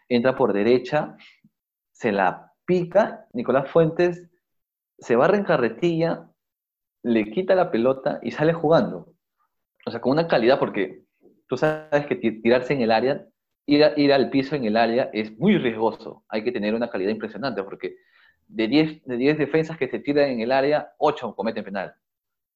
entra 0.08 0.36
por 0.36 0.54
derecha, 0.54 1.16
se 1.92 2.12
la 2.12 2.54
pica, 2.66 3.26
Nicolás 3.34 3.70
Fuentes 3.72 4.30
se 5.00 5.16
barra 5.16 5.38
en 5.38 5.44
carretilla, 5.44 6.30
le 7.04 7.32
quita 7.32 7.56
la 7.56 7.72
pelota 7.72 8.20
y 8.22 8.32
sale 8.32 8.54
jugando. 8.54 9.16
O 9.86 9.92
sea, 9.92 10.00
con 10.00 10.12
una 10.12 10.28
calidad, 10.28 10.60
porque 10.60 11.06
tú 11.48 11.58
sabes 11.58 12.06
que 12.06 12.16
tirarse 12.16 12.74
en 12.74 12.82
el 12.82 12.92
área, 12.92 13.26
ir, 13.66 13.84
ir 13.98 14.14
al 14.14 14.30
piso 14.30 14.56
en 14.56 14.66
el 14.66 14.78
área 14.78 15.10
es 15.12 15.38
muy 15.40 15.58
riesgoso. 15.58 16.24
Hay 16.30 16.44
que 16.44 16.52
tener 16.52 16.76
una 16.76 16.92
calidad 16.92 17.10
impresionante, 17.10 17.64
porque 17.64 17.96
de 18.48 18.68
10 18.68 19.06
de 19.06 19.18
diez 19.18 19.38
defensas 19.38 19.78
que 19.78 19.90
se 19.90 20.00
tiran 20.00 20.30
en 20.30 20.42
el 20.42 20.52
área, 20.52 20.92
8 21.00 21.36
cometen 21.36 21.64
penal. 21.64 21.96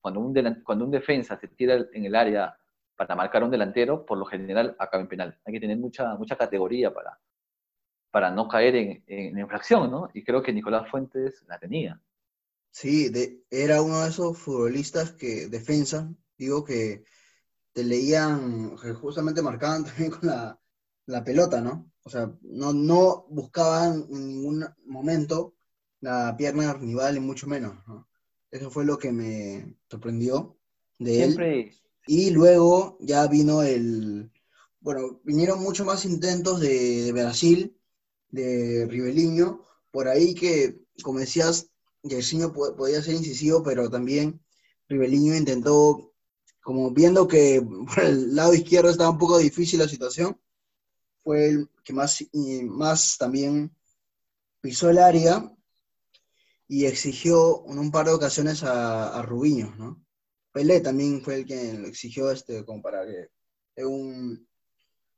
Cuando 0.05 0.19
un, 0.19 0.61
cuando 0.63 0.85
un 0.85 0.91
defensa 0.91 1.35
se 1.35 1.47
tira 1.47 1.83
en 1.91 2.05
el 2.05 2.13
área 2.13 2.55
para 2.95 3.15
marcar 3.15 3.43
un 3.43 3.49
delantero, 3.49 4.05
por 4.05 4.19
lo 4.19 4.25
general 4.25 4.75
acaba 4.77 5.01
en 5.01 5.09
penal. 5.09 5.39
Hay 5.43 5.53
que 5.53 5.59
tener 5.59 5.79
mucha, 5.79 6.13
mucha 6.13 6.35
categoría 6.35 6.93
para, 6.93 7.19
para 8.11 8.29
no 8.29 8.47
caer 8.47 8.75
en, 9.07 9.39
infracción, 9.39 9.89
¿no? 9.89 10.11
Y 10.13 10.23
creo 10.23 10.43
que 10.43 10.53
Nicolás 10.53 10.91
Fuentes 10.91 11.43
la 11.47 11.57
tenía. 11.57 11.99
Sí, 12.69 13.09
de, 13.09 13.45
era 13.49 13.81
uno 13.81 14.03
de 14.03 14.09
esos 14.09 14.37
futbolistas 14.37 15.11
que 15.13 15.47
defensa, 15.47 16.07
digo 16.37 16.63
que 16.63 17.03
te 17.73 17.83
leían, 17.83 18.77
justamente 18.77 19.41
marcaban 19.41 19.85
también 19.85 20.11
con 20.11 20.29
la, 20.29 20.59
la 21.07 21.23
pelota, 21.23 21.61
¿no? 21.61 21.91
O 22.03 22.11
sea, 22.11 22.31
no, 22.43 22.73
no 22.73 23.25
buscaban 23.29 24.05
en 24.11 24.27
ningún 24.27 24.67
momento 24.85 25.55
la 25.99 26.35
pierna 26.37 26.73
rival 26.73 27.17
y 27.17 27.21
mucho 27.21 27.47
menos, 27.47 27.73
¿no? 27.87 28.07
Eso 28.51 28.69
fue 28.69 28.86
lo 28.86 28.97
que 28.97 29.12
me 29.12 29.75
sorprendió 29.89 30.58
de 30.99 31.23
él. 31.23 31.71
Y 32.08 32.29
luego 32.29 32.97
ya 33.01 33.27
vino 33.27 33.63
el, 33.63 34.31
bueno, 34.79 35.19
vinieron 35.23 35.62
mucho 35.62 35.84
más 35.84 36.05
intentos 36.05 36.60
de, 36.60 37.03
de 37.03 37.12
Brasil, 37.12 37.75
de 38.29 38.86
Ribeliño, 38.89 39.63
por 39.91 40.08
ahí 40.08 40.36
que, 40.36 40.79
como 41.01 41.19
decías, 41.19 41.69
Yersinho 42.03 42.53
podía 42.53 43.01
ser 43.01 43.15
incisivo, 43.15 43.63
pero 43.63 43.89
también 43.89 44.39
Ribeliño 44.88 45.36
intentó, 45.36 46.13
como 46.62 46.91
viendo 46.91 47.27
que 47.27 47.62
por 47.95 48.03
el 48.03 48.36
lado 48.36 48.53
izquierdo 48.53 48.89
estaba 48.89 49.10
un 49.10 49.17
poco 49.17 49.38
difícil 49.38 49.79
la 49.79 49.88
situación, 49.88 50.39
fue 51.23 51.47
el 51.47 51.69
que 51.84 51.93
más, 51.93 52.23
más 52.63 53.17
también 53.17 53.75
pisó 54.62 54.89
el 54.89 54.99
área 54.99 55.51
y 56.67 56.86
exigió 56.86 57.65
en 57.67 57.80
un 57.80 57.91
par 57.91 58.08
de 58.08 58.13
ocasiones 58.13 58.63
a, 58.63 59.17
a 59.17 59.21
Rubiño, 59.21 59.75
¿no? 59.78 60.04
Pelé 60.51 60.80
también 60.80 61.21
fue 61.21 61.36
el 61.36 61.45
que 61.45 61.71
exigió 61.86 62.32
este, 62.32 62.63
como 62.65 62.82
para 62.82 63.06
que 63.06 63.86
un, 63.86 64.47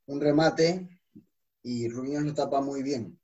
un 0.06 0.20
remate 0.20 0.88
y 1.62 1.88
Rubiño 1.88 2.20
lo 2.20 2.34
tapa 2.34 2.60
muy 2.60 2.82
bien. 2.82 3.18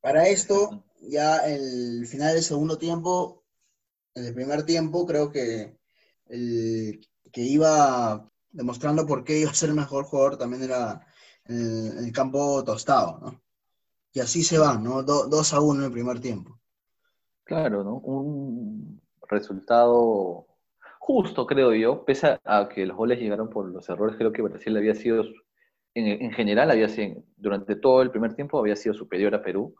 Para 0.00 0.26
esto, 0.28 0.84
ya 1.02 1.38
el 1.38 2.06
final 2.06 2.34
del 2.34 2.42
segundo 2.42 2.78
tiempo, 2.78 3.44
en 4.14 4.24
el 4.24 4.34
primer 4.34 4.64
tiempo, 4.64 5.06
creo 5.06 5.30
que 5.30 5.78
el 6.26 7.06
que 7.30 7.42
iba 7.42 8.28
demostrando 8.50 9.06
por 9.06 9.22
qué 9.22 9.38
iba 9.38 9.50
a 9.50 9.54
ser 9.54 9.68
el 9.68 9.76
mejor 9.76 10.04
jugador 10.04 10.36
también 10.36 10.62
era 10.62 11.06
el, 11.44 11.98
el 11.98 12.12
campo 12.12 12.64
tostado, 12.64 13.18
¿no? 13.20 13.42
Y 14.12 14.20
así 14.20 14.42
se 14.42 14.58
va, 14.58 14.76
¿no? 14.76 15.02
2 15.02 15.52
a 15.52 15.60
1 15.60 15.80
en 15.80 15.86
el 15.86 15.92
primer 15.92 16.20
tiempo. 16.20 16.59
Claro, 17.50 17.82
¿no? 17.82 17.94
Un 17.96 19.00
resultado 19.28 20.46
justo, 20.98 21.46
creo 21.46 21.74
yo, 21.74 22.04
pese 22.04 22.38
a 22.44 22.68
que 22.68 22.86
los 22.86 22.96
goles 22.96 23.18
llegaron 23.18 23.50
por 23.50 23.68
los 23.68 23.88
errores, 23.88 24.16
creo 24.16 24.32
que 24.32 24.42
Brasil 24.42 24.76
había 24.76 24.94
sido, 24.94 25.24
en, 25.94 26.06
en 26.06 26.32
general, 26.32 26.70
había 26.70 26.88
sido, 26.88 27.22
durante 27.36 27.74
todo 27.76 28.02
el 28.02 28.10
primer 28.10 28.34
tiempo 28.34 28.58
había 28.58 28.76
sido 28.76 28.94
superior 28.94 29.34
a 29.34 29.42
Perú 29.42 29.74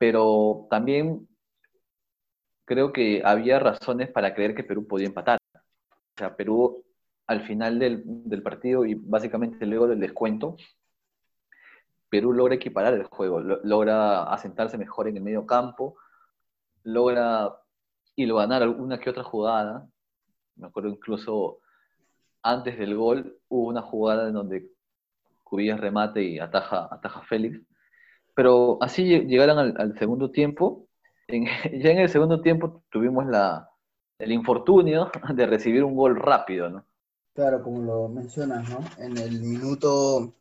pero 0.00 0.66
también 0.70 1.28
creo 2.64 2.90
que 2.90 3.20
había 3.22 3.58
razones 3.58 4.10
para 4.10 4.34
creer 4.34 4.54
que 4.54 4.64
Perú 4.64 4.86
podía 4.86 5.08
empatar. 5.08 5.38
O 5.54 5.60
sea, 6.16 6.34
Perú 6.36 6.82
al 7.26 7.42
final 7.42 7.78
del, 7.78 8.42
partido 8.42 8.86
y 8.86 8.94
básicamente 8.94 9.66
luego 9.66 9.86
del 9.86 10.00
descuento, 10.00 10.56
Perú 12.08 12.32
logra 12.32 12.54
equiparar 12.54 12.94
el 12.94 13.04
juego, 13.04 13.40
logra 13.40 14.22
asentarse 14.22 14.78
mejor 14.78 15.06
en 15.06 15.18
el 15.18 15.22
medio 15.22 15.44
campo, 15.44 15.96
logra 16.84 17.54
y 18.16 18.26
lo 18.26 18.36
ganar 18.36 18.62
alguna 18.62 18.98
que 18.98 19.10
otra 19.10 19.24
jugada. 19.24 19.88
Me 20.56 20.66
acuerdo 20.66 20.90
incluso 20.90 21.60
antes 22.42 22.78
del 22.78 22.96
gol 22.96 23.38
hubo 23.48 23.68
una 23.68 23.82
jugada 23.82 24.28
en 24.28 24.34
donde 24.34 24.70
Cubillas 25.44 25.80
remate 25.80 26.22
y 26.22 26.38
ataja, 26.38 26.88
ataja 26.90 27.22
Félix 27.22 27.60
pero 28.40 28.78
así 28.80 29.04
llegaron 29.04 29.76
al, 29.76 29.98
segundo 29.98 30.30
tiempo. 30.30 30.86
ya 31.28 31.90
en 31.90 31.98
el 31.98 32.08
segundo 32.08 32.40
tiempo 32.40 32.82
tuvimos 32.90 33.26
la, 33.26 33.68
el 34.18 34.32
infortunio 34.32 35.10
de 35.34 35.46
recibir 35.46 35.84
un 35.84 35.94
gol 35.94 36.16
rápido, 36.16 36.70
¿no? 36.70 36.86
Claro, 37.34 37.62
como 37.62 37.82
lo 37.82 38.08
mencionas, 38.08 38.68
¿no? 38.70 38.80
En 38.96 39.18
el 39.18 39.40
minuto 39.40 40.32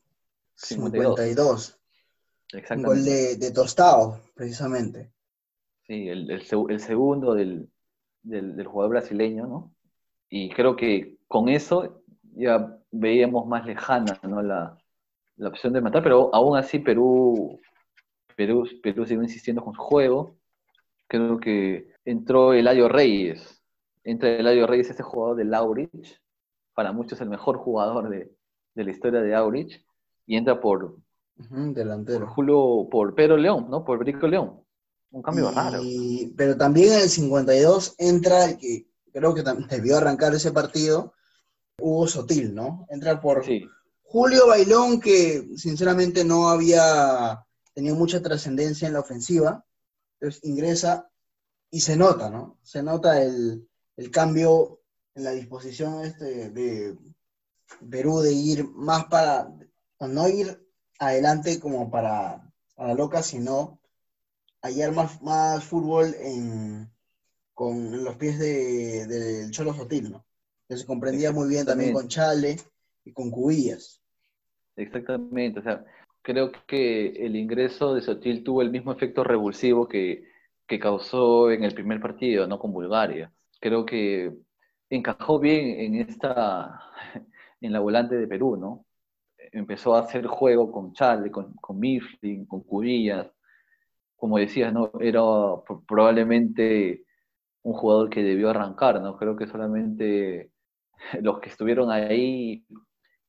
52. 0.56 1.78
Un 2.72 2.84
gol 2.84 3.04
de, 3.04 3.52
Tostado, 3.54 4.22
precisamente. 4.34 5.12
Sí, 5.90 6.08
el, 6.08 6.30
el, 6.30 6.80
segundo 6.80 7.34
del, 7.34 7.68
del, 8.22 8.66
jugador 8.66 8.92
brasileño, 8.92 9.48
¿no? 9.48 9.74
Y 10.30 10.50
creo 10.52 10.76
que 10.76 11.18
con 11.28 11.50
eso 11.50 12.04
ya 12.36 12.78
veíamos 12.92 13.48
más 13.48 13.66
lejana 13.66 14.20
¿no? 14.24 14.42
la, 14.44 14.78
la 15.36 15.50
opción 15.50 15.74
de 15.74 15.82
matar, 15.82 16.04
pero 16.04 16.30
aún 16.34 16.56
así 16.56 16.80
Perú 16.80 17.60
Perú, 18.40 18.66
Perú 18.82 19.06
siguió 19.06 19.22
insistiendo 19.22 19.62
con 19.62 19.74
su 19.74 19.82
juego. 19.82 20.38
Creo 21.10 21.42
que 21.42 21.92
entró 22.06 22.54
Eladio 22.54 22.88
Reyes. 22.88 23.62
Entra 24.06 24.30
Eladio 24.30 24.66
Reyes, 24.66 24.90
ese 24.90 25.04
jugador 25.04 25.36
de 25.36 25.44
Laurich. 25.44 26.22
Para 26.74 26.94
muchos 26.94 27.20
el 27.20 27.28
mejor 27.28 27.58
jugador 27.58 28.08
de, 28.08 28.32
la 28.76 28.90
historia 28.90 29.20
de 29.20 29.36
Aurich. 29.36 29.86
Y 30.26 30.38
entra 30.38 30.62
por, 30.62 30.96
delantero. 31.36 32.20
Por 32.20 32.28
Julio, 32.30 32.88
por 32.90 33.14
Pedro 33.14 33.36
León, 33.36 33.68
¿no? 33.70 33.84
Por 33.84 33.98
Brico 33.98 34.26
León. 34.26 34.62
Un 35.12 35.22
cambio 35.22 35.52
raro. 35.52 35.82
Pero 36.36 36.58
también 36.58 36.94
en 36.94 37.02
el 37.02 37.10
52 37.10 37.96
entra 37.98 38.46
el 38.46 38.58
que 38.58 38.88
creo 39.12 39.34
que 39.34 39.44
debió 39.70 39.98
arrancar 39.98 40.34
ese 40.36 40.52
partido, 40.52 41.14
Hugo 41.80 42.08
Sotil, 42.08 42.54
¿no? 42.54 42.86
Entra 42.90 43.20
por 43.20 43.44
Julio 44.04 44.48
Bailón, 44.48 45.00
que 45.00 45.50
sinceramente 45.56 46.24
no 46.24 46.50
había 46.50 47.46
tenía 47.80 47.94
mucha 47.94 48.22
trascendencia 48.22 48.88
en 48.88 48.94
la 48.94 49.00
ofensiva, 49.00 49.66
entonces 50.20 50.44
ingresa 50.44 51.10
y 51.72 51.80
se 51.80 51.96
nota, 51.96 52.30
¿no? 52.30 52.58
Se 52.62 52.84
nota 52.84 53.22
el, 53.22 53.66
cambio 54.12 54.82
en 55.16 55.24
la 55.24 55.32
disposición 55.32 56.04
este 56.04 56.50
de 56.50 56.98
Perú 57.90 58.20
de 58.20 58.34
ir 58.34 58.68
más 58.70 59.06
para, 59.06 59.50
no 60.00 60.28
ir 60.28 60.66
adelante 61.00 61.60
como 61.60 61.90
para, 61.90 62.52
la 62.78 62.94
loca, 62.94 63.24
sino 63.24 63.79
hallar 64.62 64.94
más, 64.94 65.22
más 65.22 65.64
fútbol 65.64 66.14
con 67.54 68.04
los 68.04 68.16
pies 68.16 68.40
del 68.40 69.08
de, 69.08 69.52
Cholo 69.52 69.74
Sotil, 69.74 70.12
¿no? 70.12 70.26
Que 70.68 70.78
se 70.78 70.86
comprendía 70.86 71.32
muy 71.32 71.50
bien 71.50 71.66
también 71.66 71.94
con 71.94 72.08
Chale 72.08 72.56
y 73.04 73.12
con 73.12 73.32
Cubillas. 73.32 74.02
Exactamente, 74.76 75.60
o 75.60 75.64
sea, 75.64 75.84
creo 76.22 76.52
que 76.68 77.08
el 77.26 77.36
ingreso 77.36 77.94
de 77.94 78.02
Sotil 78.02 78.44
tuvo 78.44 78.62
el 78.62 78.72
mismo 78.72 78.92
efecto 78.92 79.24
revulsivo 79.24 79.88
que, 79.88 80.28
causó 80.80 81.50
en 81.50 81.64
el 81.64 81.74
primer 81.74 82.00
partido, 82.00 82.46
¿no? 82.46 82.60
Con 82.60 82.72
Bulgaria. 82.72 83.34
Creo 83.60 83.88
que 83.88 84.32
encajó 84.92 85.40
bien 85.40 85.80
en 85.80 85.96
esta, 86.08 86.80
en 87.62 87.74
la 87.74 87.80
volante 87.80 88.16
de 88.16 88.28
Perú, 88.28 88.56
¿no? 88.56 88.86
Empezó 89.52 89.96
a 89.96 90.02
hacer 90.02 90.28
juego 90.28 90.72
con 90.72 90.94
Charlie, 90.94 91.32
con, 91.32 91.56
con 91.56 91.80
Mifflin, 91.80 92.46
con 92.46 92.62
Cubillas. 92.62 93.28
Como 94.20 94.38
decías, 94.38 94.74
¿no? 94.74 94.92
Era 95.00 95.22
probablemente 95.88 97.06
un 97.64 97.74
jugador 97.74 98.10
que 98.10 98.24
debió 98.24 98.50
arrancar, 98.50 99.02
¿no? 99.02 99.18
Creo 99.18 99.36
que 99.36 99.48
solamente 99.48 100.52
los 101.22 101.40
que 101.40 101.50
estuvieron 101.50 101.92
ahí 101.92 102.66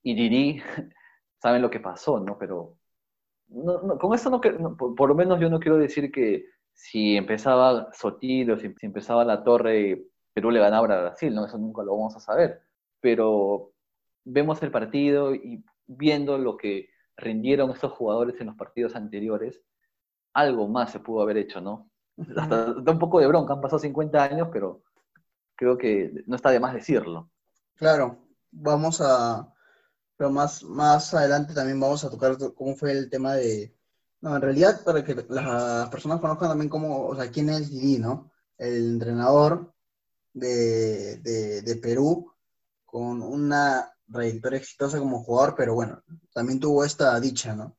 y 0.02 0.14
Diri 0.14 0.62
saben 1.42 1.62
lo 1.62 1.70
que 1.70 1.80
pasó, 1.80 2.20
¿no? 2.20 2.38
Pero 2.38 2.76
con 3.98 4.14
eso 4.14 4.30
no, 4.30 4.40
por, 4.40 5.08
lo 5.08 5.14
menos 5.14 5.40
yo 5.40 5.50
no 5.50 5.58
quiero 5.58 5.76
decir 5.76 6.12
que 6.12 6.46
si 6.72 7.16
empezaba 7.16 7.92
Sotil 7.92 8.52
o 8.52 8.56
si, 8.56 8.72
empezaba 8.82 9.24
la 9.24 9.42
torre, 9.42 10.04
Perú 10.32 10.50
le 10.50 10.60
ganaba 10.60 10.86
a 10.86 11.02
Brasil, 11.02 11.34
¿no? 11.34 11.46
Eso 11.46 11.58
nunca 11.58 11.82
lo 11.82 11.96
vamos 11.96 12.16
a 12.16 12.20
saber. 12.20 12.62
Pero 13.00 13.72
vemos 14.24 14.62
el 14.62 14.70
partido 14.70 15.34
y 15.34 15.64
viendo 15.86 16.38
lo 16.38 16.56
que 16.56 16.90
rindieron 17.16 17.70
estos 17.70 17.92
jugadores 17.92 18.40
en 18.40 18.46
los 18.46 18.56
partidos 18.56 18.94
anteriores, 18.94 19.60
algo 20.32 20.68
más 20.68 20.92
se 20.92 21.00
pudo 21.00 21.22
haber 21.22 21.38
hecho, 21.38 21.60
¿no? 21.60 21.90
Hasta 22.36 22.74
da 22.74 22.92
un 22.92 22.98
poco 22.98 23.20
de 23.20 23.26
bronca, 23.26 23.54
han 23.54 23.60
pasado 23.60 23.78
50 23.78 24.22
años, 24.22 24.48
pero 24.52 24.82
creo 25.56 25.76
que 25.76 26.22
no 26.26 26.36
está 26.36 26.50
de 26.50 26.60
más 26.60 26.74
decirlo. 26.74 27.30
Claro, 27.76 28.18
vamos 28.50 29.00
a, 29.00 29.52
pero 30.16 30.30
más, 30.30 30.62
más 30.62 31.14
adelante 31.14 31.54
también 31.54 31.80
vamos 31.80 32.04
a 32.04 32.10
tocar 32.10 32.36
cómo 32.54 32.74
fue 32.76 32.92
el 32.92 33.08
tema 33.08 33.34
de, 33.34 33.74
no, 34.20 34.36
en 34.36 34.42
realidad 34.42 34.82
para 34.84 35.02
que 35.02 35.14
las 35.28 35.88
personas 35.88 36.20
conozcan 36.20 36.50
también 36.50 36.68
cómo, 36.68 37.06
o 37.06 37.16
sea, 37.16 37.30
quién 37.30 37.48
es 37.48 37.70
Didi, 37.70 37.98
¿no? 37.98 38.30
El 38.58 38.92
entrenador 38.92 39.72
de, 40.34 41.18
de 41.18 41.76
Perú 41.76 42.32
con 42.84 43.22
una 43.22 43.90
trayectoria 44.12 44.58
exitosa 44.58 44.98
como 44.98 45.22
jugador, 45.22 45.54
pero 45.56 45.74
bueno, 45.74 46.02
también 46.34 46.60
tuvo 46.60 46.84
esta 46.84 47.18
dicha, 47.20 47.54
¿no? 47.54 47.76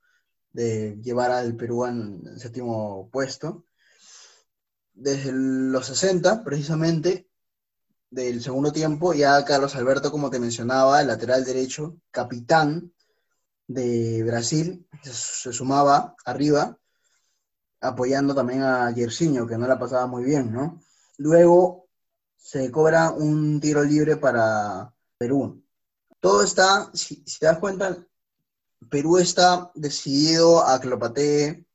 De 0.54 0.98
llevar 1.02 1.32
al 1.32 1.56
Perú 1.56 1.86
el 1.86 2.40
séptimo 2.40 3.10
puesto. 3.12 3.66
Desde 4.94 5.32
los 5.32 5.86
60, 5.88 6.44
precisamente, 6.44 7.30
del 8.12 8.42
segundo 8.42 8.72
tiempo, 8.72 9.14
ya 9.14 9.44
Carlos 9.46 9.76
Alberto, 9.76 10.12
como 10.12 10.30
te 10.30 10.40
mencionaba, 10.40 11.02
el 11.02 11.08
lateral 11.08 11.46
derecho, 11.46 11.98
capitán 12.12 12.92
de 13.68 14.24
Brasil, 14.24 14.86
se, 15.02 15.54
sumaba 15.54 16.16
arriba, 16.26 16.78
apoyando 17.80 18.36
también 18.36 18.64
a 18.64 18.92
Yersinho, 18.92 19.48
que 19.48 19.58
no 19.58 19.66
la 19.66 19.80
pasaba 19.80 20.08
muy 20.08 20.26
bien, 20.26 20.52
¿no? 20.52 20.82
Luego 21.18 21.88
se 22.36 22.70
cobra 22.70 23.12
un 23.12 23.60
tiro 23.62 23.84
libre 23.84 24.18
para 24.18 24.94
Perú. 25.18 25.64
Todo 26.20 26.44
está, 26.44 26.92
si, 26.94 27.24
te 27.24 27.46
das 27.46 27.60
cuenta, 27.60 27.98
Perú 28.90 29.18
está 29.18 29.72
decidido 29.76 30.66
a 30.66 30.80
que 30.80 30.88
lo 30.88 31.00
patee 31.00 31.66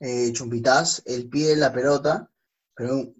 eh, 0.00 0.32
Chumpitas, 0.32 1.02
el 1.06 1.28
pie 1.28 1.50
de 1.50 1.56
la 1.56 1.72
pelota, 1.72 2.28
pero 2.74 3.14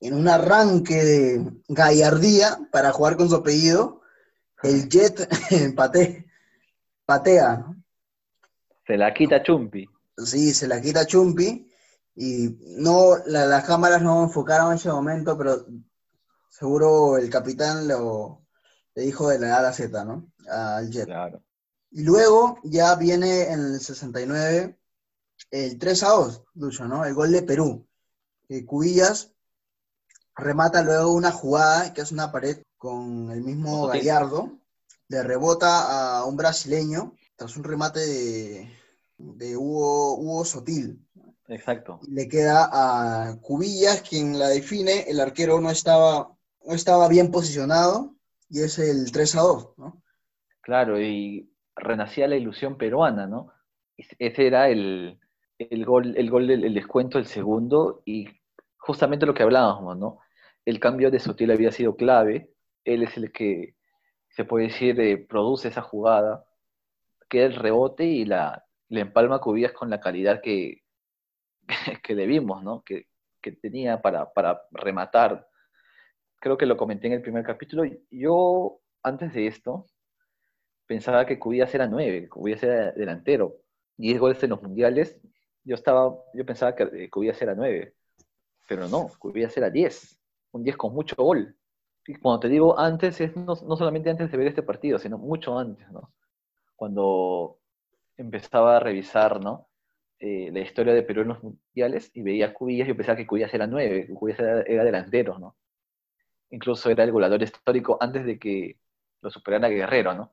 en 0.00 0.14
un 0.14 0.28
arranque 0.28 1.04
de 1.04 1.52
gallardía 1.68 2.58
para 2.70 2.92
jugar 2.92 3.16
con 3.16 3.28
su 3.28 3.36
apellido, 3.36 4.02
el 4.62 4.88
Jet 4.88 5.28
patea, 5.76 6.24
patea. 7.04 7.66
Se 8.86 8.96
la 8.96 9.12
quita 9.12 9.42
Chumpi. 9.42 9.88
Sí, 10.16 10.54
se 10.54 10.66
la 10.66 10.80
quita 10.80 11.06
Chumpi. 11.06 11.66
Y 12.14 12.56
no, 12.78 13.16
las 13.26 13.64
cámaras 13.64 14.02
no 14.02 14.24
enfocaron 14.24 14.72
en 14.72 14.78
ese 14.78 14.90
momento, 14.90 15.38
pero 15.38 15.66
seguro 16.48 17.16
el 17.16 17.30
capitán 17.30 17.86
lo, 17.86 18.44
le 18.94 19.02
dijo 19.02 19.28
de 19.28 19.38
la 19.38 19.56
A 19.56 19.58
a 19.60 19.62
la 19.62 19.72
Z, 19.72 20.04
¿no? 20.04 20.32
Al 20.48 20.90
Jet. 20.90 21.04
Claro. 21.04 21.42
Y 21.90 22.02
luego 22.02 22.58
ya 22.64 22.94
viene 22.96 23.50
en 23.50 23.60
el 23.60 23.80
69 23.80 24.78
el 25.50 25.78
3 25.78 26.02
a 26.02 26.08
2, 26.08 26.44
Lucho, 26.54 26.86
¿no? 26.86 27.04
El 27.04 27.14
gol 27.14 27.32
de 27.32 27.42
Perú. 27.42 27.86
Cubillas 28.66 29.32
remata 30.36 30.82
luego 30.82 31.12
una 31.12 31.32
jugada 31.32 31.92
que 31.92 32.00
es 32.00 32.12
una 32.12 32.32
pared 32.32 32.62
con 32.76 33.30
el 33.30 33.42
mismo 33.42 33.86
Gallardo, 33.88 34.58
le 35.08 35.22
rebota 35.22 36.18
a 36.18 36.24
un 36.24 36.36
brasileño 36.36 37.16
tras 37.36 37.56
un 37.56 37.64
remate 37.64 38.70
de, 39.16 39.56
Hugo, 39.56 40.44
Sotil. 40.44 41.04
Exacto. 41.48 42.00
Le 42.08 42.28
queda 42.28 42.68
a 42.70 43.38
Cubillas, 43.40 44.02
quien 44.02 44.38
la 44.38 44.48
define, 44.48 45.02
el 45.08 45.20
arquero 45.20 45.60
no 45.60 45.70
estaba, 45.70 46.36
no 46.64 46.74
estaba 46.74 47.08
bien 47.08 47.30
posicionado 47.30 48.14
y 48.48 48.60
es 48.60 48.78
el 48.78 49.10
3 49.10 49.36
a 49.36 49.40
2, 49.40 49.78
¿no? 49.78 50.02
Claro, 50.60 51.00
y 51.00 51.50
renacía 51.78 52.28
la 52.28 52.36
ilusión 52.36 52.76
peruana, 52.76 53.26
¿no? 53.26 53.52
Ese 53.96 54.46
era 54.46 54.68
el, 54.68 55.18
gol, 55.84 56.14
el 56.16 56.30
gol 56.30 56.46
del 56.46 56.74
descuento, 56.74 57.18
el 57.18 57.26
segundo, 57.26 58.02
y 58.04 58.28
justamente 58.76 59.26
lo 59.26 59.34
que 59.34 59.42
hablábamos, 59.42 59.96
¿no? 59.96 60.20
el 60.68 60.80
cambio 60.80 61.10
de 61.10 61.18
Sutil 61.18 61.50
había 61.50 61.72
sido 61.72 61.96
clave. 61.96 62.52
Él 62.84 63.02
es 63.02 63.16
el 63.16 63.32
que, 63.32 63.74
se 64.28 64.44
puede 64.44 64.66
decir, 64.66 65.00
eh, 65.00 65.16
produce 65.16 65.68
esa 65.68 65.80
jugada, 65.80 66.44
queda 67.30 67.46
el 67.46 67.54
rebote 67.54 68.04
y 68.04 68.26
la, 68.26 68.66
le 68.90 69.00
empalma 69.00 69.40
Cubillas 69.40 69.72
con 69.72 69.88
la 69.88 69.98
calidad 69.98 70.42
que, 70.42 70.82
que 72.02 72.14
le 72.14 72.26
vimos, 72.26 72.62
¿no? 72.62 72.82
Que, 72.82 73.06
tenía 73.62 74.02
para, 74.02 74.30
rematar. 74.72 75.48
Creo 76.38 76.58
que 76.58 76.66
lo 76.66 76.76
comenté 76.76 77.06
en 77.06 77.14
el 77.14 77.22
primer 77.22 77.44
capítulo. 77.44 77.84
Yo, 78.10 78.80
antes 79.02 79.32
de 79.32 79.46
esto, 79.46 79.86
pensaba 80.88 81.24
que 81.26 81.38
Cubillas 81.38 81.72
era 81.72 81.86
nueve, 81.86 82.28
Cubillas 82.28 82.64
era 82.64 82.90
delantero. 82.90 83.58
Diez 83.96 84.18
goles 84.18 84.42
en 84.42 84.50
los 84.50 84.62
mundiales, 84.62 85.20
yo, 85.62 85.76
estaba, 85.76 86.16
yo 86.34 86.44
pensaba 86.44 86.74
que 86.74 86.82
eh, 86.84 87.10
Cubillas 87.10 87.40
era 87.40 87.54
nueve, 87.54 87.94
pero 88.68 88.88
no, 88.88 89.08
Cubillas 89.20 89.56
era 89.56 89.70
diez 89.70 90.18
un 90.52 90.62
10 90.62 90.76
con 90.76 90.94
mucho 90.94 91.16
gol. 91.16 91.54
Y 92.06 92.14
cuando 92.16 92.40
te 92.40 92.48
digo 92.48 92.78
antes, 92.78 93.20
es 93.20 93.36
no, 93.36 93.54
solamente 93.54 94.10
antes 94.10 94.30
de 94.30 94.38
ver 94.38 94.46
este 94.46 94.62
partido, 94.62 94.98
sino 94.98 95.18
mucho 95.18 95.58
antes, 95.58 95.90
¿no? 95.90 96.12
Cuando 96.74 97.58
empezaba 98.16 98.76
a 98.76 98.80
revisar, 98.80 99.40
¿no? 99.42 99.68
Eh, 100.18 100.50
la 100.52 100.60
historia 100.60 100.94
de 100.94 101.02
Perú 101.02 101.22
en 101.22 101.28
los 101.28 101.42
mundiales 101.42 102.10
y 102.14 102.22
veía 102.22 102.46
a 102.46 102.54
Cubillas, 102.54 102.88
yo 102.88 102.96
pensaba 102.96 103.16
que 103.16 103.26
Cubillas 103.26 103.52
era 103.52 103.66
9, 103.66 104.08
Cubillas 104.14 104.40
era, 104.40 104.84
delantero, 104.84 105.38
¿no? 105.38 105.56
Incluso 106.50 106.90
era 106.90 107.04
el 107.04 107.12
goleador 107.12 107.42
histórico 107.42 107.98
antes 108.00 108.24
de 108.24 108.38
que 108.38 108.78
lo 109.20 109.30
superara 109.30 109.68
Guerrero, 109.68 110.14
¿no? 110.14 110.32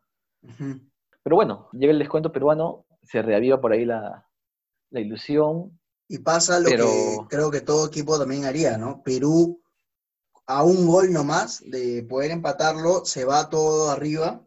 Pero 1.24 1.36
bueno, 1.36 1.70
llega 1.72 1.92
el 1.92 2.00
descuento 2.00 2.32
peruano, 2.32 2.86
se 3.04 3.22
reaviva 3.22 3.60
por 3.60 3.74
ahí 3.74 3.86
la, 3.86 4.28
ilusión. 4.92 5.80
Y 6.08 6.20
pasa 6.20 6.60
lo 6.60 6.70
que 6.70 7.18
creo 7.30 7.52
que 7.52 7.62
todo 7.62 7.88
equipo 7.88 8.18
también 8.20 8.46
haría, 8.46 8.78
¿no? 8.78 9.02
Perú 9.04 9.62
a 10.48 10.64
un 10.64 10.86
gol 10.86 11.12
nomás 11.12 11.64
de 11.66 12.06
poder 12.08 12.32
empatarlo, 12.32 13.06
se 13.06 13.26
va 13.26 13.50
todo 13.50 13.90
arriba. 13.90 14.42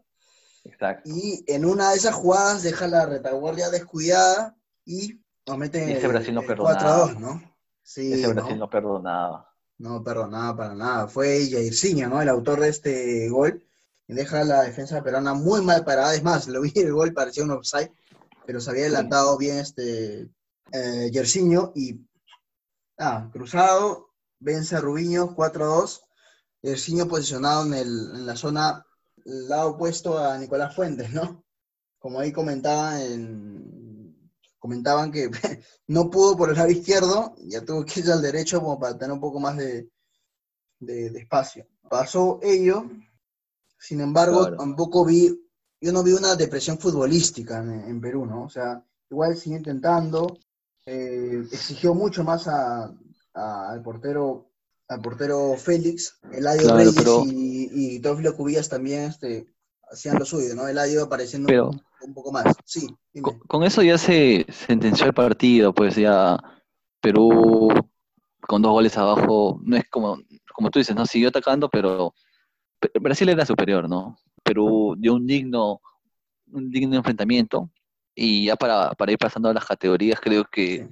Exacto. 0.65 1.11
Y 1.11 1.45
en 1.47 1.65
una 1.65 1.91
de 1.91 1.97
esas 1.97 2.15
jugadas 2.15 2.63
deja 2.63 2.87
la 2.87 3.07
retaguardia 3.07 3.71
descuidada 3.71 4.57
y 4.85 5.21
nos 5.47 5.59
mete 5.59 5.97
ese 5.97 6.09
Brasil 6.09 6.35
no 6.35 6.43
perdonaba. 6.43 7.07
4 7.07 7.15
2, 7.15 7.21
¿no? 7.21 7.43
Sí, 7.83 8.13
ese 8.13 8.29
Brasil 8.29 8.59
no, 8.59 8.69
perdonaba. 8.69 9.55
No 9.79 10.05
perdonaba 10.05 10.57
para 10.57 10.75
nada. 10.75 11.09
Fue 11.09 11.49
Jairzinho, 11.51 12.09
¿no? 12.09 12.21
El 12.21 12.29
autor 12.29 12.61
de 12.61 12.69
este 12.69 13.29
gol. 13.31 13.65
Deja 14.09 14.43
la 14.43 14.63
defensa 14.63 15.03
peruana 15.03 15.35
muy 15.35 15.61
mal 15.63 15.85
parada. 15.85 16.15
Es 16.15 16.23
más, 16.23 16.49
lo 16.49 16.63
vi 16.63 16.73
el 16.75 16.93
gol, 16.93 17.13
parecía 17.13 17.45
un 17.45 17.53
offside, 17.53 17.93
pero 18.47 18.61
se 18.61 18.71
había 18.71 18.85
adelantado 18.85 19.37
bien 19.39 19.59
este 19.59 20.29
eh, 20.73 21.11
y 21.75 22.01
ah, 22.99 23.29
cruzado, 23.33 24.11
vence 24.41 24.77
a 24.77 24.81
Rubiño 24.81 25.35
4-2. 25.35 26.03
Erciño 26.61 27.07
posicionado 27.07 27.65
en, 27.67 27.75
el, 27.75 28.11
en 28.17 28.27
la 28.27 28.35
zona 28.35 28.85
lado 29.29 29.71
opuesto 29.71 30.19
a 30.19 30.39
Nicolás 30.39 30.75
Fuentes, 30.75 31.13
¿no? 31.13 31.45
Como 31.99 32.19
ahí 32.19 32.33
comentaban, 32.33 34.15
comentaban 34.59 35.13
que 35.13 35.31
no 35.87 36.11
pudo 36.11 36.37
por 36.37 36.51
el 36.51 36.57
lado 36.57 36.71
izquierdo, 36.71 37.35
ya 37.39 37.65
tuvo 37.65 37.85
que 37.85 38.01
ir 38.01 38.11
al 38.11 38.23
derecho 38.23 38.61
como 38.61 38.79
para 38.79 38.97
tener 38.97 39.13
un 39.13 39.21
poco 39.21 39.39
más 39.41 39.57
de, 39.57 39.89
de, 40.81 41.07
espacio. 41.19 41.67
Pasó 41.89 42.39
ello, 42.43 42.91
sin 43.79 44.01
embargo, 44.01 44.57
tampoco 44.57 45.05
vi, 45.05 45.29
yo 45.81 45.93
no 45.93 46.03
vi 46.03 46.13
una 46.13 46.37
depresión 46.37 46.79
futbolística 46.79 47.59
en, 47.59 48.01
Perú, 48.01 48.27
¿no? 48.27 48.45
O 48.45 48.49
sea, 48.49 48.85
igual 49.11 49.37
sigue 49.37 49.57
intentando, 49.57 50.39
eh, 50.85 51.45
exigió 51.53 51.95
mucho 51.95 52.25
más 52.25 52.49
a, 52.49 52.93
al 53.35 53.83
portero 53.83 54.47
al 54.89 55.03
portero 55.03 55.55
Félix, 55.59 56.19
Eladio 56.33 56.63
claro, 56.63 56.79
Reyes 56.79 57.33
y, 57.33 57.97
y 57.97 58.01
Teófilo 58.01 58.35
Cubillas 58.35 58.71
también 58.71 59.03
este, 59.03 59.47
hacían 59.91 60.19
lo 60.19 60.25
suyo, 60.25 60.55
¿no? 60.55 60.67
Eladio 60.67 61.05
apareciendo 61.05 61.71
un, 62.01 62.15
poco 62.15 62.33
más. 62.33 62.57
Sí, 62.65 62.87
con, 63.47 63.65
eso 63.65 63.83
ya 63.83 63.99
se 63.99 64.47
sentenció 64.51 65.07
el 65.07 65.15
partido, 65.15 65.75
pues 65.75 65.97
ya 65.97 66.39
Perú 67.01 67.69
con 68.41 68.63
dos 68.63 68.73
goles 68.73 68.97
abajo, 68.97 69.61
no 69.63 69.77
es 69.77 69.87
como, 69.91 70.19
como 70.55 70.71
tú 70.71 70.79
dices, 70.79 70.97
no 70.97 71.05
siguió 71.05 71.29
atacando, 71.29 71.69
pero 71.69 72.15
Brasil 73.01 73.29
era 73.29 73.45
superior, 73.45 73.89
¿no? 73.89 74.19
Perú 74.43 74.95
dio 74.99 75.15
un 75.15 75.27
digno, 75.27 75.81
un 76.53 76.71
digno 76.71 76.97
enfrentamiento 76.97 77.71
y 78.15 78.47
ya 78.47 78.57
para, 78.57 78.93
para 78.93 79.13
ir 79.13 79.19
pasando 79.19 79.49
a 79.49 79.55
las 79.55 79.65
categorías 79.65 80.21
creo 80.21 80.45
que 80.45 80.89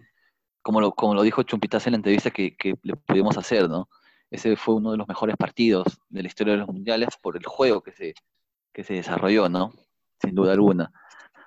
como 0.66 0.80
lo, 0.80 0.92
como 0.92 1.14
lo 1.14 1.22
dijo 1.22 1.44
Chumpitas 1.44 1.86
en 1.86 1.92
la 1.92 1.98
entrevista 1.98 2.30
que, 2.32 2.56
le 2.82 2.96
pudimos 2.96 3.38
hacer, 3.38 3.68
¿no? 3.68 3.88
Ese 4.32 4.56
fue 4.56 4.74
uno 4.74 4.90
de 4.90 4.96
los 4.96 5.06
mejores 5.06 5.36
partidos 5.36 6.00
de 6.08 6.22
la 6.22 6.26
historia 6.26 6.54
de 6.54 6.58
los 6.58 6.66
mundiales 6.66 7.10
por 7.22 7.36
el 7.36 7.46
juego 7.46 7.82
que 7.82 7.92
se, 7.92 8.14
que 8.72 8.82
se 8.82 8.94
desarrolló, 8.94 9.48
¿no? 9.48 9.72
Sin 10.20 10.34
duda 10.34 10.54
alguna. 10.54 10.90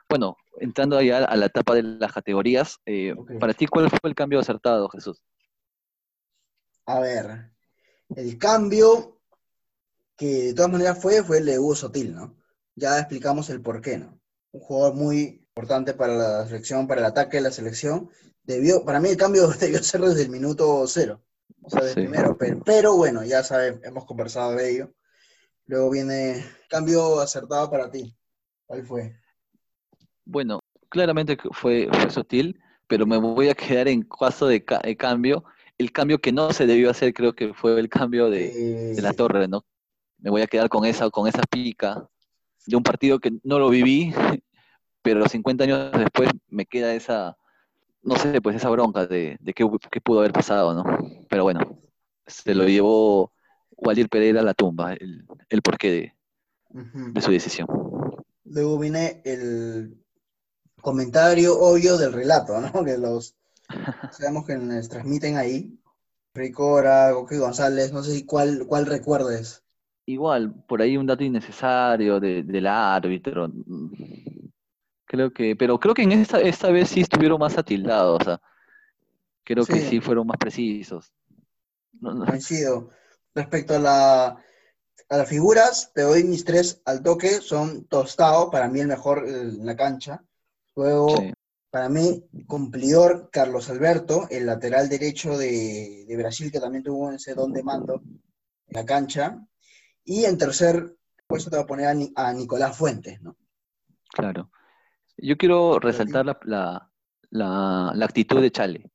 Bueno, 0.08 0.38
entrando 0.62 1.02
ya 1.02 1.18
a 1.26 1.36
la 1.36 1.48
etapa 1.48 1.76
de 1.76 1.84
las 1.84 2.14
categorías, 2.14 2.80
eh, 2.86 3.14
para 3.42 3.54
ti, 3.54 3.68
¿cuál 3.68 3.90
fue 3.90 4.10
el 4.10 4.16
cambio 4.16 4.40
acertado, 4.40 4.88
Jesús? 4.88 5.22
A 6.86 7.02
ver, 7.02 7.52
el 8.16 8.38
cambio 8.38 9.19
que 10.20 10.44
de 10.48 10.54
todas 10.54 10.70
maneras 10.70 11.02
fue, 11.02 11.24
fue 11.24 11.38
el 11.38 11.46
de 11.46 11.58
Hugo 11.58 11.76
Sotil, 11.76 12.14
¿no? 12.14 12.36
Ya 12.76 13.00
explicamos 13.00 13.50
el 13.50 13.62
por 13.62 13.80
qué, 13.80 13.98
¿no? 13.98 14.20
Un 14.52 14.60
jugador 14.60 14.94
muy 14.94 15.48
importante 15.56 15.94
para 15.94 16.14
la 16.14 16.46
selección, 16.46 16.88
para 16.88 17.00
el 17.00 17.08
ataque 17.08 17.38
de 17.38 17.44
la 17.44 17.52
selección. 17.52 18.10
Debió, 18.44 18.84
para 18.84 19.00
mí 19.00 19.08
el 19.10 19.18
cambio 19.18 19.48
debió 19.60 19.82
ser 19.82 20.02
desde 20.02 20.24
el 20.24 20.30
minuto 20.30 20.86
cero, 20.88 21.24
o 21.62 21.70
sea, 21.70 21.82
desde 21.82 21.96
primero, 21.96 22.38
pero, 22.38 22.62
pero, 22.66 22.98
bueno, 22.98 23.24
ya 23.24 23.44
sabes, 23.44 23.80
hemos 23.84 24.04
conversado 24.06 24.52
de 24.52 24.70
ello. 24.70 24.94
Luego 25.68 25.90
viene 25.90 26.44
cambio 26.68 27.22
acertado 27.22 27.72
para 27.72 27.90
ti. 27.90 28.14
¿Cuál 28.66 28.86
fue? 28.86 29.16
Bueno, 30.26 30.60
claramente 30.90 31.38
fue, 31.54 31.88
fue 31.94 32.10
sutil, 32.10 32.60
pero 32.88 33.06
me 33.06 33.18
voy 33.18 33.48
a 33.48 33.56
quedar 33.56 33.88
en 33.88 34.02
caso 34.02 34.48
de, 34.48 34.66
cambio. 34.66 35.46
El 35.78 35.94
cambio 35.94 36.20
que 36.20 36.34
no 36.34 36.52
se 36.52 36.66
debió 36.66 36.90
hacer 36.90 37.14
creo 37.14 37.34
que 37.34 37.54
fue 37.54 37.80
el 37.80 37.88
cambio 37.88 38.30
de, 38.30 38.94
de 38.96 39.02
la 39.02 39.14
torre, 39.14 39.48
¿no? 39.48 39.64
Me 40.20 40.30
voy 40.30 40.42
a 40.42 40.48
quedar 40.48 40.70
con 40.70 40.86
esa, 40.86 41.10
con 41.10 41.28
esa 41.28 41.42
pica 41.50 42.08
de 42.66 42.76
un 42.76 42.84
partido 42.84 43.20
que 43.20 43.32
no 43.44 43.60
lo 43.60 43.70
viví, 43.70 44.14
pero 45.02 45.28
50 45.28 45.64
años 45.64 45.92
después 45.92 46.30
me 46.48 46.66
queda 46.66 46.94
esa, 46.94 47.38
no 48.02 48.16
sé, 48.18 48.42
pues 48.42 48.56
esa 48.56 48.70
bronca 48.70 49.08
de, 49.08 49.38
de 49.40 49.54
qué, 49.54 49.66
pudo 50.02 50.20
haber 50.20 50.34
pasado, 50.34 50.74
¿no? 50.74 50.84
Pero 51.30 51.44
bueno, 51.44 51.80
se 52.28 52.54
lo 52.54 52.66
llevó 52.66 53.32
Waldir 53.72 54.10
Pereira 54.10 54.42
a 54.42 54.44
la 54.44 54.54
tumba, 54.54 54.94
el, 54.94 55.26
el 55.50 55.62
porqué 55.62 55.92
de, 55.92 56.14
de 56.70 57.22
su 57.22 57.32
decisión. 57.32 57.68
Luego 58.44 58.80
viene 58.80 59.22
el 59.26 60.04
comentario 60.82 61.60
obvio 61.60 61.98
del 61.98 62.14
relato, 62.14 62.60
¿no? 62.60 62.84
Que 62.84 62.98
los 62.98 63.36
sabemos 64.12 64.46
que 64.46 64.56
nos 64.56 64.90
transmiten 64.90 65.38
ahí. 65.38 65.76
Ricora, 66.34 67.12
Goki 67.12 67.38
González, 67.38 67.92
no 67.92 68.04
sé 68.04 68.26
cuál, 68.26 68.66
cuál 68.68 68.86
recuerdes. 68.86 69.64
Igual, 70.10 70.52
por 70.68 70.82
ahí 70.82 70.98
un 70.98 71.06
dato 71.06 71.24
innecesario 71.24 72.20
de, 72.20 72.42
del 72.42 72.66
árbitro. 72.66 73.48
Creo 75.06 75.32
que, 75.32 75.56
pero 75.56 75.80
creo 75.80 75.94
que 75.94 76.02
en 76.02 76.14
esta, 76.14 76.42
esta 76.42 76.72
vez 76.72 76.90
sí 76.90 77.02
estuvieron 77.02 77.40
más 77.40 77.60
atildados, 77.60 78.20
o 78.20 78.24
sea, 78.24 78.42
creo 79.44 79.64
que 79.66 79.80
sí 79.82 80.02
fueron 80.02 80.26
más 80.26 80.38
precisos. 80.38 81.14
Coincido. 82.02 82.90
Respecto 83.36 83.76
a 83.76 83.80
la, 83.80 84.26
a 85.10 85.18
las 85.18 85.30
figuras, 85.30 85.92
te 85.94 86.02
doy 86.02 86.24
mis 86.24 86.44
tres 86.44 86.82
al 86.86 87.04
toque, 87.04 87.30
son 87.30 87.86
Tostado, 87.86 88.50
para 88.50 88.68
mí 88.68 88.80
el 88.80 88.88
mejor 88.88 89.28
en 89.28 89.64
la 89.64 89.76
cancha. 89.76 90.24
Luego, 90.76 91.14
para 91.70 91.88
mí, 91.88 92.28
cumplidor 92.48 93.30
Carlos 93.32 93.70
Alberto, 93.70 94.26
el 94.32 94.48
lateral 94.48 94.90
derecho 94.90 95.38
de, 95.38 96.08
Brasil, 96.18 96.52
que 96.52 96.60
también 96.60 96.84
tuvo 96.84 97.12
ese 97.12 97.36
don 97.36 97.54
de 97.54 97.62
mando 97.62 98.02
en 98.04 98.22
la 98.74 98.84
cancha. 98.86 99.46
Y 100.10 100.26
en 100.26 100.40
tercer 100.40 100.96
puesto 101.28 101.52
te 101.52 101.58
voy 101.58 101.64
a 101.64 101.68
poner 101.68 102.12
a, 102.16 102.34
Nicolás 102.34 102.76
Fuentes, 102.76 103.22
¿no? 103.22 103.38
Claro. 104.12 104.50
Yo 105.18 105.38
quiero 105.38 105.78
resaltar 105.78 106.26
la, 106.46 106.90
actitud 108.02 108.42
de 108.42 108.50
Chale. 108.50 108.90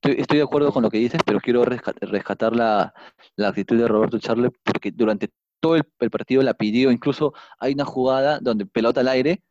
Estoy, 0.00 0.38
de 0.38 0.44
acuerdo 0.44 0.72
con 0.72 0.84
lo 0.84 0.90
que 0.90 0.98
dices, 0.98 1.20
pero 1.26 1.40
quiero 1.40 1.64
rescatar 1.64 2.54
la, 2.54 2.94
actitud 3.36 3.76
de 3.76 3.88
Roberto 3.88 4.20
Charle 4.20 4.52
porque 4.62 4.92
durante 4.92 5.32
todo 5.58 5.74
el, 5.74 5.84
partido 6.08 6.40
la 6.44 6.54
pidió. 6.54 6.92
Incluso 6.92 7.32
hay 7.58 7.72
una 7.72 7.84
jugada 7.84 8.38
donde 8.38 8.64
pelota 8.64 9.00
al 9.00 9.08
aire, 9.08 9.42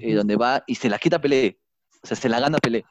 eh, 0.00 0.12
donde 0.12 0.36
va 0.36 0.64
y 0.66 0.74
se 0.74 0.90
la 0.90 0.98
quita 0.98 1.18
Pelé. 1.18 1.60
O 2.02 2.06
sea, 2.06 2.16
se 2.18 2.28
la 2.28 2.40
gana 2.40 2.58
Pelé. 2.58 2.84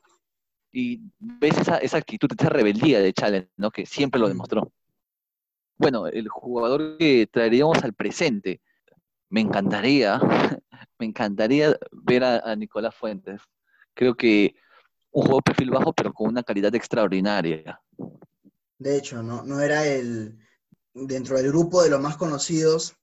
Y 0.72 1.00
ves 1.20 1.60
esa, 1.60 1.78
esa 1.78 1.98
actitud, 1.98 2.28
esa 2.36 2.50
rebeldía 2.50 3.02
de 3.02 3.14
Challenge, 3.14 3.52
¿no? 3.56 3.70
Que 3.70 3.86
siempre 3.86 4.20
lo 4.20 4.30
demostró. 4.30 4.72
Bueno, 5.82 6.06
el 6.06 6.30
jugador 6.30 6.96
que 7.00 7.26
traeríamos 7.26 7.84
al 7.84 7.96
presente, 7.96 8.62
me 9.30 9.42
encantaría, 9.42 10.20
me 11.00 11.08
encantaría 11.08 11.76
ver 11.92 12.24
a, 12.24 12.56
Nicolás 12.56 12.94
Fuentes. 12.94 13.42
Creo 13.96 14.14
que 14.14 14.54
un 15.10 15.24
juego 15.24 15.38
de 15.38 15.42
perfil 15.42 15.72
bajo, 15.72 15.92
pero 15.92 16.14
con 16.14 16.30
una 16.30 16.44
calidad 16.44 16.76
extraordinaria. 16.76 17.82
De 18.78 18.96
hecho, 18.96 19.24
no, 19.24 19.42
no 19.42 19.60
era 19.60 19.88
el, 19.88 20.38
dentro 20.94 21.38
del 21.38 21.48
grupo 21.48 21.82
de 21.82 21.90
los 21.90 22.00
más 22.00 22.16
conocidos, 22.16 22.96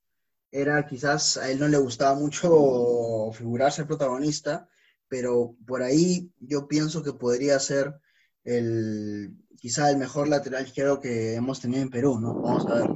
era 0.53 0.87
quizás 0.87 1.37
a 1.37 1.51
él 1.51 1.59
no 1.59 1.67
le 1.67 1.79
gustaba 1.79 2.14
mucho 2.14 3.33
figurarse 3.33 3.81
el 3.81 3.88
protagonista, 3.88 4.69
pero 5.09 5.57
por 5.67 5.83
ahí 5.83 6.31
yo 6.38 6.69
pienso 6.69 7.03
que 7.03 7.12
podría 7.12 7.59
ser 7.59 8.01
el 8.45 9.35
quizá 9.61 9.90
el 9.90 9.97
mejor 9.97 10.29
lateral 10.29 10.66
izquierdo 10.66 11.01
que 11.01 11.35
hemos 11.35 11.61
tenido 11.61 11.83
en 11.83 11.90
Perú, 11.90 12.18
¿no? 12.18 12.35
Vamos 12.35 12.66
a 12.66 12.75
ver. 12.75 12.90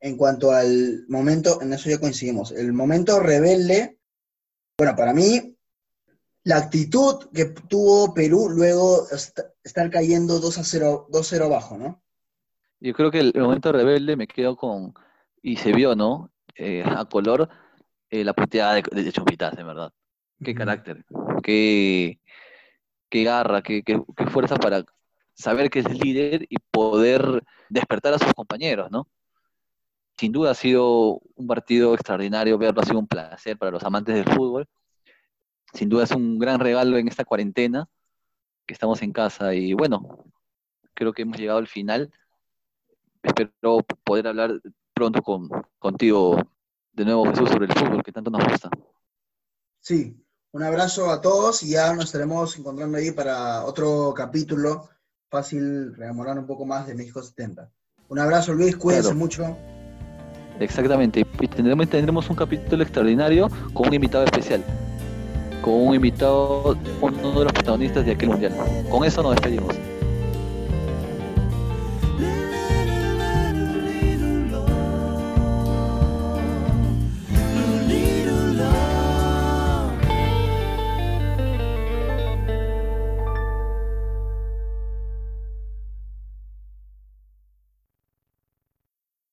En 0.00 0.16
cuanto 0.16 0.52
al 0.52 1.04
momento, 1.08 1.60
en 1.62 1.72
eso 1.72 1.88
ya 1.88 1.98
coincidimos, 1.98 2.52
el 2.52 2.72
momento 2.72 3.18
rebelde, 3.18 3.98
bueno, 4.78 4.94
para 4.94 5.14
mí, 5.14 5.56
la 6.44 6.58
actitud 6.58 7.28
que 7.34 7.46
tuvo 7.46 8.14
Perú 8.14 8.48
luego 8.50 9.06
estar 9.64 9.90
cayendo 9.90 10.38
2 10.38 10.58
a 10.58 10.64
0, 10.64 11.08
2-0 11.10 11.44
abajo, 11.44 11.76
¿no? 11.76 12.02
Yo 12.78 12.92
creo 12.92 13.10
que 13.10 13.20
el, 13.20 13.32
momento 13.34 13.72
rebelde 13.72 14.16
me 14.16 14.26
quedo 14.26 14.54
con, 14.56 14.94
y 15.42 15.56
se 15.56 15.72
vio, 15.72 15.96
¿no? 15.96 16.30
Eh, 16.54 16.84
a 16.86 17.04
color, 17.06 17.48
eh, 18.10 18.22
la 18.22 18.34
puteada 18.34 18.74
de, 18.74 18.82
de 18.82 19.02
de 19.02 19.64
verdad. 19.64 19.92
Qué 20.44 20.54
carácter, 20.54 21.04
qué, 21.42 22.20
qué 23.08 23.24
garra, 23.24 23.62
qué, 23.62 23.82
qué, 23.82 24.02
fuerza 24.30 24.56
para 24.56 24.84
saber 25.36 25.70
que 25.70 25.80
es 25.80 25.90
líder 25.90 26.46
y 26.48 26.56
poder 26.70 27.44
despertar 27.68 28.14
a 28.14 28.18
sus 28.18 28.34
compañeros, 28.34 28.90
¿no? 28.90 29.08
Sin 30.18 30.32
duda 30.32 30.52
ha 30.52 30.54
sido 30.54 31.20
un 31.34 31.46
partido 31.46 31.94
extraordinario, 31.94 32.58
verlo 32.58 32.80
ha 32.80 32.86
sido 32.86 32.98
un 32.98 33.06
placer 33.06 33.58
para 33.58 33.70
los 33.70 33.84
amantes 33.84 34.14
del 34.14 34.34
fútbol. 34.34 34.66
Sin 35.74 35.88
duda 35.88 36.04
es 36.04 36.10
un 36.10 36.38
gran 36.38 36.58
regalo 36.58 36.96
en 36.96 37.06
esta 37.06 37.24
cuarentena, 37.24 37.88
que 38.66 38.74
estamos 38.74 39.02
en 39.02 39.12
casa 39.12 39.54
y 39.54 39.74
bueno, 39.74 40.24
creo 40.94 41.12
que 41.12 41.22
hemos 41.22 41.38
llegado 41.38 41.58
al 41.58 41.68
final 41.68 42.10
espero 43.26 43.84
poder 44.04 44.28
hablar 44.28 44.60
pronto 44.94 45.22
con, 45.22 45.48
contigo 45.78 46.36
de 46.92 47.04
nuevo, 47.04 47.26
Jesús, 47.26 47.50
sobre 47.50 47.66
el 47.66 47.72
fútbol 47.72 48.02
que 48.02 48.12
tanto 48.12 48.30
nos 48.30 48.44
gusta. 48.44 48.70
Sí, 49.80 50.16
un 50.52 50.62
abrazo 50.62 51.10
a 51.10 51.20
todos 51.20 51.62
y 51.62 51.70
ya 51.70 51.92
nos 51.92 52.06
estaremos 52.06 52.58
encontrando 52.58 52.96
ahí 52.96 53.10
para 53.10 53.64
otro 53.64 54.14
capítulo. 54.16 54.88
Fácil 55.36 55.94
rememorar 55.94 56.38
un 56.38 56.46
poco 56.46 56.64
más 56.64 56.86
de 56.86 56.94
México 56.94 57.22
70. 57.22 57.68
Un 58.08 58.18
abrazo, 58.18 58.54
Luis, 58.54 58.74
cuídense 58.74 59.12
mucho. 59.12 59.54
Exactamente, 60.58 61.26
y 61.38 61.48
tendremos, 61.48 61.90
tendremos 61.90 62.30
un 62.30 62.36
capítulo 62.36 62.82
extraordinario 62.82 63.50
con 63.74 63.88
un 63.88 63.92
invitado 63.92 64.24
especial, 64.24 64.64
con 65.60 65.74
un 65.74 65.94
invitado, 65.94 66.74
uno 67.02 67.38
de 67.38 67.44
los 67.44 67.52
protagonistas 67.52 68.06
de 68.06 68.12
aquel 68.12 68.30
mundial. 68.30 68.54
Con 68.88 69.04
eso 69.04 69.22
nos 69.22 69.32
despedimos. 69.32 69.74